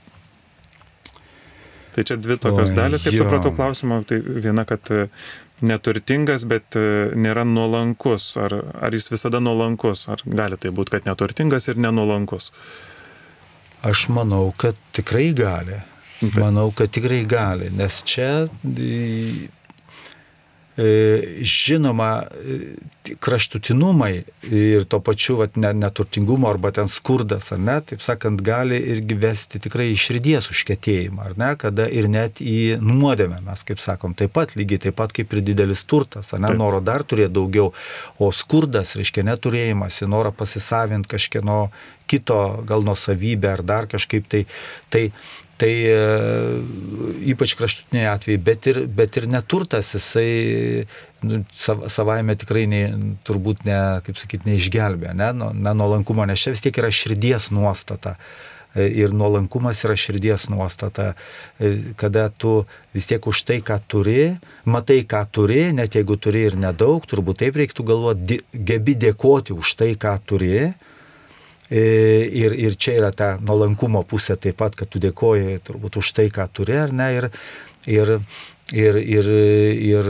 Tai 1.93 2.03
čia 2.03 2.17
dvi 2.17 2.39
tokios 2.41 2.71
o, 2.71 2.75
dalis, 2.75 3.03
kaip 3.05 3.13
jo. 3.13 3.25
supratau 3.25 3.53
klausimą. 3.53 3.99
Tai 4.09 4.17
viena, 4.23 4.65
kad 4.65 4.89
e, 4.91 5.05
neturtingas, 5.61 6.45
bet 6.49 6.77
e, 6.79 6.85
nėra 7.13 7.45
nuolankus. 7.45 8.31
Ar, 8.41 8.55
ar 8.81 8.97
jis 8.97 9.11
visada 9.13 9.41
nuolankus? 9.43 10.07
Ar 10.09 10.23
gali 10.25 10.57
tai 10.57 10.73
būti, 10.73 10.95
kad 10.95 11.09
neturtingas 11.09 11.69
ir 11.69 11.77
nenuolankus? 11.85 12.49
Aš 13.83 14.07
manau, 14.15 14.53
kad 14.57 14.77
tikrai 14.95 15.33
gali. 15.35 15.81
Taip. 16.19 16.37
Manau, 16.39 16.69
kad 16.71 16.91
tikrai 16.95 17.25
gali, 17.27 17.67
nes 17.75 17.99
čia 18.07 18.45
žinoma, 20.77 22.23
e, 22.41 23.15
kraštutinumai 23.19 24.23
ir 24.49 24.85
to 24.89 24.99
pačiu 25.03 25.35
vat, 25.37 25.55
neturtingumo 25.55 26.47
arba 26.49 26.71
ten 26.73 26.87
skurdas, 26.89 27.51
ar 27.53 27.59
ne, 27.61 27.75
taip 27.85 28.01
sakant, 28.01 28.41
gali 28.41 28.79
irgi 28.95 29.17
vesti 29.21 29.61
tikrai 29.61 29.91
iš 29.93 30.07
širdies 30.07 30.49
užkėtėjimą, 30.49 31.27
ar 31.29 31.37
ne, 31.37 31.51
kada 31.61 31.85
ir 31.85 32.09
net 32.09 32.41
į 32.41 32.79
nuodėmę 32.81 33.43
mes, 33.45 33.61
kaip 33.67 33.83
sakom, 33.83 34.15
taip 34.17 34.33
pat, 34.33 34.55
lygiai 34.57 34.87
taip 34.87 34.97
pat 34.97 35.13
kaip 35.13 35.35
ir 35.35 35.43
didelis 35.45 35.85
turtas, 35.85 36.33
ar 36.33 36.41
ne, 36.41 36.49
taip. 36.49 36.61
noro 36.63 36.81
dar 36.81 37.05
turėti 37.05 37.35
daugiau, 37.37 37.69
o 38.17 38.31
skurdas, 38.33 38.95
reiškia 38.97 39.27
neturėjimas, 39.29 40.01
norą 40.09 40.33
pasisavinti 40.33 41.13
kažkieno 41.13 41.67
kito 42.09 42.63
gal 42.67 42.83
nuosavybę 42.83 43.53
ar 43.53 43.63
dar 43.63 43.87
kažkaip 43.87 44.25
tai, 44.27 44.43
tai 44.89 45.11
Tai 45.61 45.69
e, 45.69 45.97
ypač 47.29 47.53
kraštutiniai 47.59 48.07
atvejai, 48.09 48.39
bet 48.41 48.69
ir, 48.71 48.79
bet 48.89 49.19
ir 49.19 49.27
neturtas, 49.29 49.91
jisai 49.93 50.85
nu, 51.21 51.43
sav, 51.53 51.85
savaime 51.93 52.35
tikrai 52.41 52.63
ne, 52.69 52.81
turbūt 53.27 53.61
ne, 53.67 53.77
kaip 54.05 54.17
sakyti, 54.17 54.49
neišgelbė, 54.49 55.13
ne, 55.19 55.29
ne 55.37 55.75
nuolankumo, 55.77 56.25
nes 56.29 56.41
čia 56.41 56.55
vis 56.55 56.65
tiek 56.65 56.81
yra 56.81 56.89
širdies 56.93 57.51
nuostata. 57.53 58.17
E, 58.73 58.87
ir 59.03 59.13
nuolankumas 59.13 59.83
yra 59.85 59.93
širdies 59.99 60.47
nuostata, 60.49 61.11
e, 61.61 61.93
kada 62.01 62.25
tu 62.29 62.63
vis 62.95 63.05
tiek 63.09 63.21
už 63.29 63.43
tai, 63.45 63.59
ką 63.61 63.77
turi, 63.87 64.33
matai, 64.65 65.03
ką 65.05 65.21
turi, 65.29 65.67
net 65.77 65.93
jeigu 65.99 66.17
turi 66.17 66.47
ir 66.49 66.57
nedaug, 66.57 67.05
turbūt 67.05 67.43
taip 67.43 67.61
reiktų 67.61 67.85
galvoti, 67.85 68.39
gebi 68.53 68.97
dėkoti 68.97 69.53
už 69.53 69.75
tai, 69.77 69.93
ką 69.93 70.17
turi, 70.25 70.73
ir, 71.73 72.53
ir 72.53 72.77
čia 72.77 72.97
yra 72.99 73.11
ta 73.15 73.33
nuolankumo 73.41 74.03
pusė 74.05 74.37
taip 74.37 74.59
pat, 74.61 74.77
kad 74.77 74.91
tu 74.93 75.01
dėkoji 75.01 75.59
turbūt 75.65 75.99
už 76.01 76.13
tai, 76.17 76.29
ką 76.33 76.47
turi, 76.53 76.77
ar 76.77 76.93
ne? 76.93 77.09
Ir, 77.17 77.29
ir, 77.89 78.15
ir, 78.71 78.97
ir, 79.01 79.29
ir 79.81 80.09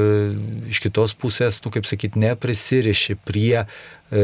iš 0.72 0.82
kitos 0.84 1.16
pusės, 1.18 1.62
nu 1.64 1.72
kaip 1.74 1.88
sakyti, 1.90 2.22
neprisiriši 2.22 3.16
prie, 3.26 3.64
e, 3.64 4.24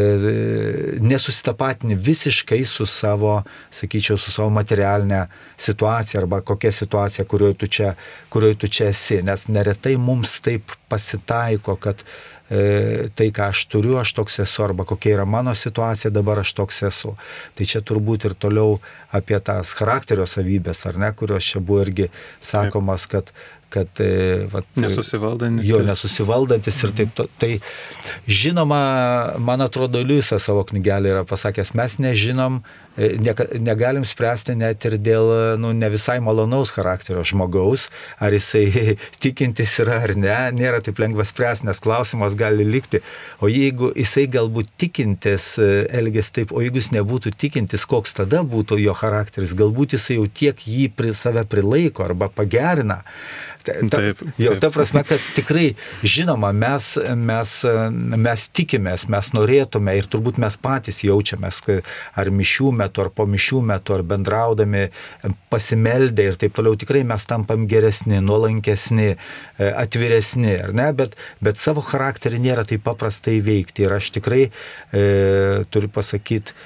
nesusitapatini 1.01 1.95
visiškai 1.95 2.61
su 2.67 2.87
savo, 2.89 3.39
sakyčiau, 3.73 4.19
su 4.21 4.33
savo 4.35 4.51
materialinė 4.53 5.25
situacija 5.59 6.21
arba 6.23 6.41
kokia 6.45 6.73
situacija, 6.75 7.27
kurioje 7.29 7.61
tu 7.63 7.71
čia, 7.79 7.93
kurioje 8.33 8.59
tu 8.65 8.71
čia 8.79 8.91
esi. 8.93 9.21
Nes 9.23 9.47
neretai 9.47 9.95
mums 9.97 10.39
taip 10.45 10.75
pasitaiko, 10.91 11.79
kad 11.79 12.03
E, 12.03 12.38
tai, 12.49 13.27
ką 13.35 13.51
aš 13.53 13.65
turiu, 13.69 13.99
aš 14.01 14.15
toks 14.17 14.39
esu, 14.41 14.63
arba 14.65 14.85
kokia 14.89 15.19
yra 15.19 15.25
mano 15.29 15.53
situacija, 15.53 16.09
dabar 16.13 16.41
aš 16.41 16.55
toks 16.57 16.81
esu. 16.89 17.13
Tai 17.53 17.69
čia 17.69 17.83
turbūt 17.85 18.25
ir 18.25 18.33
toliau 18.33 18.79
apie 19.13 19.37
tas 19.45 19.75
charakterio 19.77 20.25
savybės, 20.29 20.81
ar 20.89 20.97
ne, 20.97 21.13
kurios 21.13 21.45
čia 21.45 21.61
buvo 21.61 21.85
irgi 21.85 22.09
sakomas, 22.41 23.05
kad 23.09 23.29
kad 23.69 23.87
e, 23.99 24.47
vat, 24.51 24.65
nesusivaldantis. 24.75 25.67
Jo, 25.69 25.81
nesusivaldantis 25.85 26.79
ir 26.83 26.93
taip. 26.97 27.11
To, 27.17 27.27
tai 27.41 27.59
žinoma, 28.25 28.79
man 29.37 29.61
atrodo, 29.61 30.01
Liusas 30.01 30.47
savo 30.49 30.63
knygelį 30.67 31.13
yra 31.13 31.23
pasakęs, 31.29 31.75
mes 31.77 31.99
nežinom, 32.01 32.59
e, 32.59 32.63
ne, 32.63 32.88
negalim 33.59 34.05
spręsti 34.05 34.55
net 34.59 34.83
ir 34.89 34.97
dėl 34.99 35.31
nu, 35.61 35.71
ne 35.75 35.89
visai 35.91 36.17
malonaus 36.23 36.73
charakterio 36.75 37.23
žmogaus, 37.27 37.87
ar 38.19 38.35
jisai 38.35 38.95
tikintis 39.23 39.77
yra 39.83 40.01
ar 40.03 40.15
ne, 40.19 40.37
nėra 40.55 40.81
taip 40.83 40.99
lengva 41.01 41.25
spręsti, 41.27 41.69
nes 41.69 41.79
klausimas 41.83 42.35
gali 42.39 42.67
likti. 42.67 43.03
O 43.39 43.49
jeigu 43.51 43.91
jisai 43.95 44.27
galbūt 44.31 44.73
tikintis 44.81 45.53
e, 45.61 45.69
elgės 46.01 46.33
taip, 46.35 46.51
o 46.51 46.63
jeigu 46.63 46.81
jis 46.81 46.91
nebūtų 46.97 47.33
tikintis, 47.39 47.87
koks 47.89 48.17
tada 48.19 48.43
būtų 48.43 48.79
jo 48.83 48.95
charakteris, 48.97 49.55
galbūt 49.57 49.95
jisai 49.97 50.19
jau 50.19 50.27
tiek 50.41 50.67
jį 50.67 50.89
pri 50.95 51.15
save 51.15 51.45
prilaiko 51.49 52.03
arba 52.07 52.31
pagerina 52.33 53.03
Ta, 53.59 53.73
taip, 53.91 54.21
jau 54.39 54.53
taip. 54.53 54.61
ta 54.63 54.69
prasme, 54.71 55.01
kad 55.03 55.23
tikrai, 55.35 55.73
žinoma, 56.07 56.53
mes, 56.55 56.93
mes, 57.19 57.55
mes 58.15 58.45
tikimės, 58.55 59.03
mes 59.11 59.31
norėtume 59.35 59.97
ir 59.99 60.07
turbūt 60.07 60.39
mes 60.39 60.55
patys 60.63 61.01
jaučiamės, 61.03 61.59
ar 62.15 62.31
mišių 62.31 62.71
metu, 62.71 62.88
ar 62.97 63.11
po 63.13 63.27
mišių 63.29 63.61
metu, 63.69 63.93
ar 63.97 64.03
bendraudami, 64.07 64.87
pasimeldę 65.53 66.25
ir 66.29 66.39
taip 66.41 66.55
toliau, 66.57 66.77
tikrai 66.79 67.03
mes 67.07 67.27
tampam 67.29 67.67
geresni, 67.69 68.17
nuolankesni, 68.25 69.11
e, 69.13 69.69
atviresni, 69.69 70.55
ar 70.63 70.73
ne, 70.73 70.89
bet, 70.97 71.15
bet 71.43 71.61
savo 71.61 71.83
charakterį 71.85 72.41
nėra 72.47 72.65
taip 72.69 72.83
paprastai 72.87 73.37
veikti 73.45 73.85
ir 73.85 73.95
aš 73.99 74.11
tikrai 74.17 74.43
e, 74.49 75.05
turiu 75.69 75.91
pasakyti, 75.93 76.57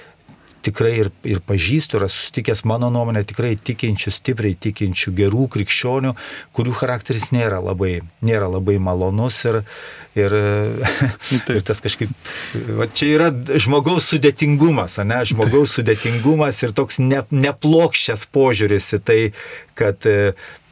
tikrai 0.63 0.93
ir, 1.01 1.09
ir 1.27 1.41
pažįstu, 1.45 1.99
yra 1.99 2.09
susitikęs 2.11 2.63
mano 2.69 2.89
nuomonė 2.93 3.23
tikrai 3.29 3.53
tikinčių, 3.57 4.13
stipriai 4.13 4.57
tikinčių 4.65 5.13
gerų 5.17 5.47
krikščionių, 5.53 6.13
kurių 6.55 6.75
charakteris 6.79 7.31
nėra 7.35 7.61
labai, 7.63 7.99
nėra 8.25 8.49
labai 8.51 8.77
malonus 8.83 9.41
ir, 9.49 9.61
ir, 10.19 10.37
ir 11.57 11.67
tas 11.67 11.83
kažkaip, 11.83 12.11
va, 12.79 12.87
čia 12.87 13.11
yra 13.17 13.29
žmogaus 13.59 14.09
sudėtingumas, 14.13 14.99
ne, 15.07 15.21
žmogaus 15.29 15.77
sudėtingumas 15.79 16.63
ir 16.65 16.75
toks 16.77 17.01
ne, 17.03 17.23
neplokščias 17.33 18.27
požiūris 18.33 18.93
į 18.99 19.03
tai, 19.07 19.21
kad 19.79 20.05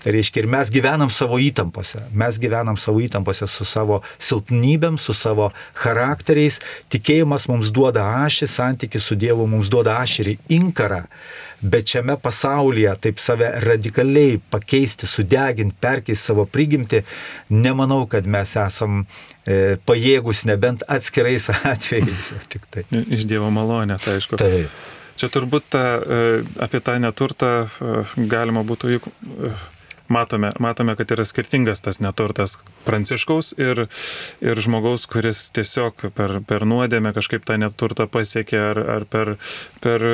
Tai 0.01 0.11
reiškia, 0.15 0.41
ir 0.41 0.49
mes 0.49 0.71
gyvenam 0.73 1.11
savo 1.13 1.37
įtampose. 1.37 1.99
Mes 2.17 2.39
gyvenam 2.41 2.77
savo 2.81 3.03
įtampose 3.05 3.45
su 3.51 3.65
savo 3.69 3.99
silpnybėm, 4.17 4.97
su 4.97 5.13
savo 5.13 5.51
charakteriais. 5.77 6.57
Tikėjimas 6.89 7.45
mums 7.51 7.69
duoda 7.73 8.07
ašį, 8.23 8.49
santykis 8.49 9.05
su 9.05 9.17
Dievu 9.21 9.45
mums 9.49 9.69
duoda 9.69 9.99
ašį 10.01 10.23
ir 10.23 10.31
inkarą. 10.57 11.03
Bet 11.61 11.93
šiame 11.93 12.15
pasaulyje 12.17 12.95
taip 13.03 13.21
save 13.21 13.51
radikaliai 13.61 14.39
pakeisti, 14.49 15.05
sudeginti, 15.05 15.77
perkeisti 15.77 16.31
savo 16.31 16.47
prigimti, 16.49 17.03
nemanau, 17.53 18.07
kad 18.09 18.25
mes 18.25 18.55
esam 18.57 19.03
e, 19.45 19.77
pajėgus 19.85 20.47
nebent 20.49 20.81
atskirais 20.89 21.45
atvejais. 21.73 22.31
Tik 22.49 22.65
tai. 22.73 22.87
Iš 22.89 23.27
Dievo 23.29 23.51
malonės, 23.53 24.07
aišku. 24.09 24.41
Taip. 24.41 24.73
Čia 25.21 25.29
turbūt 25.29 25.69
ta, 25.69 25.83
e, 26.01 26.41
apie 26.65 26.81
tą 26.81 26.97
neturtą 26.97 27.51
e, 27.61 28.01
galima 28.31 28.65
būtų 28.65 28.95
juk 28.95 29.11
e, 29.11 29.53
matome, 30.11 30.51
matome, 30.59 30.95
kad 30.99 31.11
yra 31.15 31.25
skirtingas 31.27 31.83
tas 31.85 32.01
neturtas 32.03 32.57
pranciškaus 32.85 33.53
ir, 33.61 33.85
ir 34.43 34.61
žmogaus, 34.63 35.07
kuris 35.11 35.47
tiesiog 35.55 36.07
per, 36.17 36.37
per 36.47 36.67
nuodėmę 36.69 37.13
kažkaip 37.15 37.45
tą 37.47 37.57
neturtą 37.61 38.07
pasiekė 38.11 38.61
ar, 38.71 38.81
ar 38.97 39.07
per, 39.09 39.35
per 39.83 40.05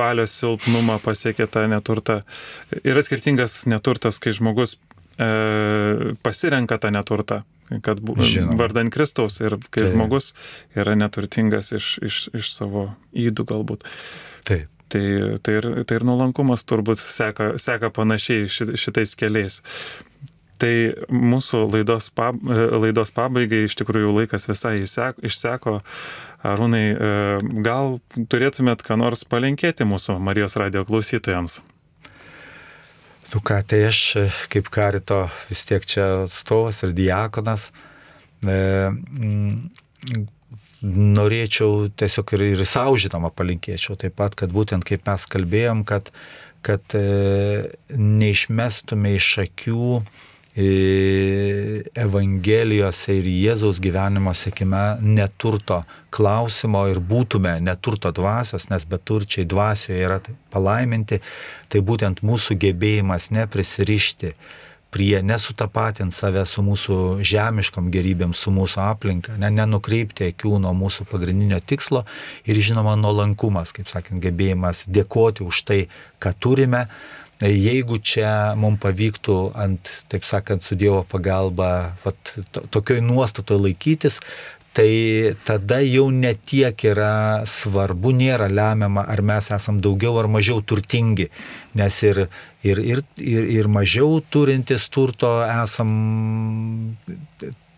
valios 0.00 0.34
silpnumą 0.40 1.00
pasiekė 1.04 1.48
tą 1.50 1.66
neturtą. 1.70 2.22
Yra 2.82 3.04
skirtingas 3.04 3.64
neturtas, 3.70 4.20
kai 4.22 4.34
žmogus 4.36 4.78
e, 5.18 6.14
pasirenka 6.24 6.80
tą 6.80 6.92
neturtą 6.94 7.42
kad 7.78 8.00
Žinoma. 8.02 8.56
vardan 8.58 8.90
Kristaus 8.90 9.38
ir 9.40 9.54
kai 9.70 9.84
Taip. 9.84 9.94
žmogus 9.94 10.32
yra 10.74 10.96
neturtingas 10.98 11.70
iš, 11.76 11.92
iš, 12.02 12.18
iš 12.34 12.50
savo 12.56 12.88
įdų 13.14 13.46
galbūt. 13.46 13.86
Taip. 14.48 14.66
Tai, 14.90 15.02
tai, 15.38 15.56
ir, 15.60 15.66
tai 15.86 16.00
ir 16.00 16.04
nuolankumas 16.06 16.64
turbūt 16.66 16.98
seka, 16.98 17.52
seka 17.62 17.92
panašiai 17.94 18.48
šitais 18.50 19.14
keliais. 19.18 19.60
Tai 20.60 20.72
mūsų 21.08 21.62
laidos, 21.72 22.10
pab, 22.12 22.40
laidos 22.82 23.14
pabaigai 23.16 23.62
iš 23.64 23.78
tikrųjų 23.80 24.10
laikas 24.18 24.48
visai 24.50 24.80
išseko. 24.82 25.78
Arūnai, 26.50 26.84
e, 26.90 27.12
gal 27.64 27.98
turėtumėt 28.32 28.82
ką 28.84 28.98
nors 29.00 29.24
palinkėti 29.28 29.86
mūsų 29.88 30.18
Marijos 30.24 30.58
radio 30.60 30.82
klausytojams? 30.88 31.60
Tu 33.30 33.40
ką, 33.46 33.60
tai 33.62 33.84
aš 33.88 34.02
kaip 34.50 34.68
karito 34.74 35.22
vis 35.48 35.62
tiek 35.68 35.84
čia 35.86 36.06
atstovas 36.24 36.82
ir 36.82 36.96
diakonas. 36.98 37.68
E, 38.42 38.58
m, 38.90 39.70
norėčiau 40.82 41.90
tiesiog 41.96 42.34
ir, 42.36 42.46
ir 42.54 42.64
savo 42.68 42.96
žinoma 43.00 43.30
palinkėčiau 43.34 43.98
taip 44.00 44.16
pat, 44.20 44.36
kad 44.38 44.52
būtent 44.54 44.86
kaip 44.88 45.04
mes 45.08 45.26
kalbėjom, 45.30 45.84
kad, 45.88 46.10
kad 46.66 46.96
e, 46.96 47.70
neišmestume 47.96 49.14
iš 49.18 49.28
akių 49.44 50.00
e, 50.00 50.70
Evangelijose 52.04 53.18
ir 53.18 53.28
Jėzaus 53.28 53.82
gyvenimo 53.82 54.32
sėkime 54.36 55.00
neturto 55.04 55.82
klausimo 56.14 56.86
ir 56.90 57.02
būtume 57.02 57.58
neturto 57.64 58.12
dvasios, 58.16 58.70
nes 58.72 58.88
beturčiai 58.88 59.46
dvasioje 59.48 60.00
yra 60.08 60.18
palaiminti, 60.54 61.20
tai 61.68 61.84
būtent 61.84 62.24
mūsų 62.26 62.56
gebėjimas 62.64 63.30
neprisirišti 63.36 64.34
prie 64.90 65.22
nesutapatinti 65.22 66.14
save 66.14 66.42
su 66.50 66.64
mūsų 66.66 66.98
žemiškom 67.26 67.90
gerybėm, 67.94 68.34
su 68.34 68.52
mūsų 68.54 68.82
aplinka, 68.84 69.36
ne, 69.40 69.50
nenukreipti 69.54 70.30
akių 70.32 70.58
nuo 70.64 70.74
mūsų 70.76 71.06
pagrindinio 71.10 71.60
tikslo 71.62 72.04
ir 72.44 72.60
žinoma 72.60 72.96
nuolankumas, 72.98 73.74
kaip 73.76 73.90
sakant, 73.92 74.22
gebėjimas 74.24 74.84
dėkoti 74.90 75.46
už 75.46 75.64
tai, 75.68 75.80
ką 76.22 76.34
turime. 76.38 76.86
Jeigu 77.40 77.96
čia 78.04 78.52
mums 78.60 78.82
pavyktų 78.82 79.36
ant, 79.56 79.88
taip 80.12 80.26
sakant, 80.28 80.60
su 80.60 80.76
Dievo 80.76 81.06
pagalba, 81.08 81.96
vat, 82.04 82.34
to, 82.52 82.66
tokioj 82.68 83.00
nuostatoje 83.00 83.62
laikytis, 83.64 84.20
tai 84.72 85.34
tada 85.44 85.80
jau 85.82 86.08
netiek 86.14 86.84
yra 86.86 87.42
svarbu, 87.46 88.12
nėra 88.14 88.46
lemiama, 88.50 89.02
ar 89.02 89.22
mes 89.22 89.50
esam 89.50 89.80
daugiau 89.82 90.18
ar 90.20 90.28
mažiau 90.30 90.62
turtingi, 90.62 91.26
nes 91.74 92.02
ir, 92.06 92.22
ir, 92.62 92.78
ir, 92.78 93.02
ir, 93.18 93.48
ir 93.58 93.70
mažiau 93.70 94.20
turintis 94.30 94.86
turto 94.92 95.40
esam 95.46 95.90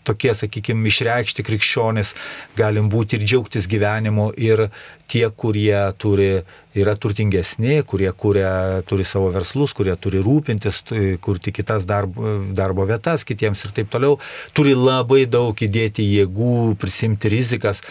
tokie, 0.07 0.33
sakykime, 0.37 0.89
išreikšti 0.91 1.45
krikščionis, 1.47 2.15
galim 2.59 2.91
būti 2.93 3.19
ir 3.19 3.27
džiaugtis 3.27 3.69
gyvenimu, 3.71 4.31
ir 4.37 4.69
tie, 5.13 5.25
kurie 5.37 5.77
turi, 6.01 6.31
yra 6.79 6.95
turtingesni, 6.97 7.83
kurie 7.89 8.11
kuria, 8.17 8.81
turi 8.89 9.05
savo 9.05 9.29
verslus, 9.35 9.75
kurie 9.77 9.95
turi 10.01 10.23
rūpintis, 10.25 10.83
kurti 11.25 11.53
kitas 11.53 11.87
darbo, 11.89 12.39
darbo 12.57 12.87
vietas 12.89 13.27
kitiems 13.29 13.67
ir 13.67 13.75
taip 13.77 13.93
toliau, 13.93 14.19
turi 14.57 14.75
labai 14.79 15.25
daug 15.31 15.57
įdėti 15.57 16.07
jėgų, 16.07 16.79
prisimti 16.81 17.33
rizikas. 17.33 17.85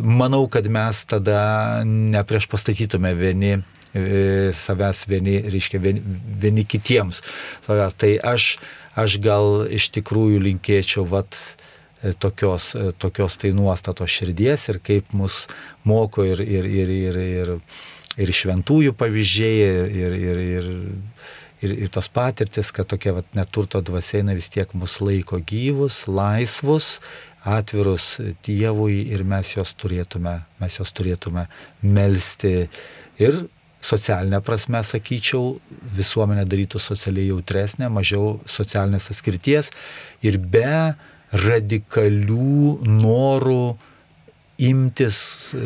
Manau, 0.00 0.46
kad 0.52 0.68
mes 0.72 1.04
tada 1.08 1.82
neprieš 1.84 2.48
pastatytume 2.52 3.12
vieni 3.18 3.52
e, 3.56 4.52
savęs 4.56 5.04
vieni, 5.10 5.38
reiškia, 5.52 5.82
vieni, 5.82 6.02
vieni 6.40 6.64
kitiems. 6.64 7.22
Tai 7.66 8.12
aš 8.32 8.56
aš 8.96 9.18
gal 9.22 9.66
iš 9.72 9.90
tikrųjų 9.96 10.40
linkėčiau 10.46 11.04
vat, 11.08 11.36
e, 12.02 12.14
tokios, 12.16 12.72
e, 12.74 12.90
tokios 12.96 13.36
tai 13.40 13.52
nuostatos 13.56 14.10
širdies 14.12 14.68
ir 14.72 14.80
kaip 14.84 15.12
mus 15.16 15.44
moko 15.84 16.24
ir, 16.26 16.40
ir, 16.40 16.66
ir, 16.66 16.92
ir, 16.96 17.20
ir, 17.20 17.54
ir 18.16 18.34
šventųjų 18.40 18.96
pavyzdžiai, 18.96 19.70
ir, 20.02 20.16
ir, 20.16 20.42
ir, 20.42 20.70
ir, 21.62 21.76
ir 21.86 21.92
tos 21.92 22.08
patirtis, 22.12 22.72
kad 22.72 22.88
tokia 22.88 23.18
vat, 23.20 23.30
neturto 23.36 23.82
dvasėina 23.84 24.36
vis 24.36 24.48
tiek 24.52 24.72
mus 24.74 24.98
laiko 25.04 25.40
gyvus, 25.44 26.06
laisvus, 26.08 26.96
atvirus 27.46 28.16
Dievui 28.42 29.04
ir 29.14 29.22
mes 29.22 29.52
jos 29.54 29.76
turėtume, 29.78 30.40
mes 30.58 30.80
jos 30.80 30.90
turėtume 30.96 31.46
melstį 31.84 32.56
ir 33.22 33.44
socialinė 33.84 34.40
prasme, 34.44 34.80
sakyčiau, 34.84 35.56
visuomenė 35.96 36.46
darytų 36.48 36.80
socialiai 36.82 37.30
jautresnė, 37.30 37.90
mažiau 37.92 38.38
socialinės 38.48 39.10
atskirties 39.12 39.70
ir 40.26 40.38
be 40.38 40.94
radikalių 41.36 42.80
norų 42.86 43.76
imtis, 44.66 45.20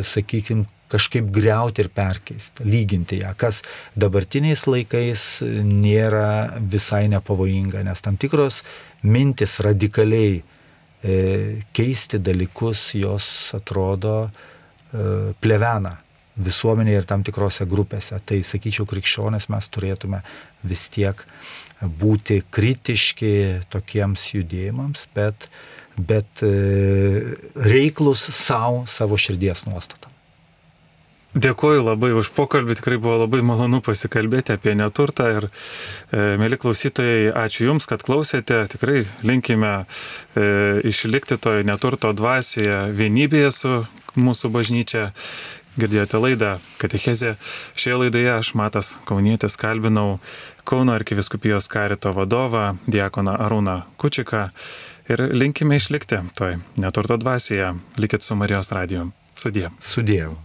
sakykime, 0.06 0.66
kažkaip 0.90 1.28
greuti 1.30 1.84
ir 1.84 1.90
perkeisti, 1.94 2.64
lyginti 2.66 3.20
ją, 3.20 3.30
kas 3.38 3.60
dabartiniais 3.94 4.64
laikais 4.66 5.26
nėra 5.62 6.58
visai 6.72 7.04
nepavojinga, 7.12 7.84
nes 7.86 8.02
tam 8.02 8.18
tikros 8.18 8.64
mintis 9.06 9.60
radikaliai 9.62 10.40
e, 10.40 11.14
keisti 11.76 12.18
dalykus 12.18 12.88
jos 12.98 13.28
atrodo 13.54 14.16
e, 14.26 14.32
plevena 15.38 15.94
visuomenėje 16.44 17.02
ir 17.02 17.08
tam 17.08 17.24
tikrose 17.26 17.66
grupėse. 17.68 18.18
Tai 18.26 18.40
sakyčiau, 18.46 18.86
krikščionės 18.90 19.48
mes 19.52 19.70
turėtume 19.72 20.22
vis 20.66 20.88
tiek 20.92 21.24
būti 21.80 22.42
kritiški 22.52 23.34
tokiems 23.72 24.26
judėjimams, 24.34 25.06
bet, 25.16 25.48
bet 25.96 26.44
e, 26.44 26.52
reiklus 27.56 28.26
savo, 28.36 28.84
savo 28.88 29.20
širdies 29.20 29.64
nuostatom. 29.68 30.10
Dėkuoju 31.30 31.84
labai 31.86 32.08
už 32.18 32.32
pokalbį, 32.34 32.74
tikrai 32.80 32.96
buvo 32.98 33.20
labai 33.20 33.38
malonu 33.46 33.78
pasikalbėti 33.86 34.56
apie 34.56 34.72
neturtą 34.74 35.28
ir, 35.36 35.46
e, 36.10 36.34
mėly 36.42 36.58
klausytojai, 36.58 37.30
ačiū 37.44 37.68
Jums, 37.68 37.86
kad 37.86 38.02
klausėte, 38.02 38.64
tikrai 38.72 39.04
linkime 39.22 39.70
e, 40.34 40.48
išlikti 40.90 41.38
toje 41.38 41.62
neturto 41.68 42.10
dvasioje 42.18 42.90
vienybėje 42.98 43.52
su 43.54 43.76
mūsų 44.18 44.50
bažnyčia 44.50 45.12
Girdėjote 45.78 46.18
laidą 46.18 46.50
Katechezė. 46.82 47.36
Šioje 47.78 48.00
laidoje 48.04 48.32
aš 48.34 48.52
Matas 48.58 48.96
Kaunietis 49.06 49.54
kalbinau 49.60 50.18
Kauno 50.66 50.96
arkiviskupijos 50.98 51.70
karito 51.70 52.12
vadovą 52.16 52.72
Diekoną 52.90 53.36
Arūną 53.46 53.76
Kučiką 54.00 54.48
ir 55.10 55.26
linkime 55.34 55.78
išlikti 55.78 56.22
toj 56.34 56.58
neturto 56.76 57.18
dvasioje. 57.20 57.74
Likit 58.02 58.26
su 58.26 58.38
Marijos 58.38 58.72
radiju. 58.74 59.10
Sudie. 59.38 59.68
Sudėjau. 59.80 60.40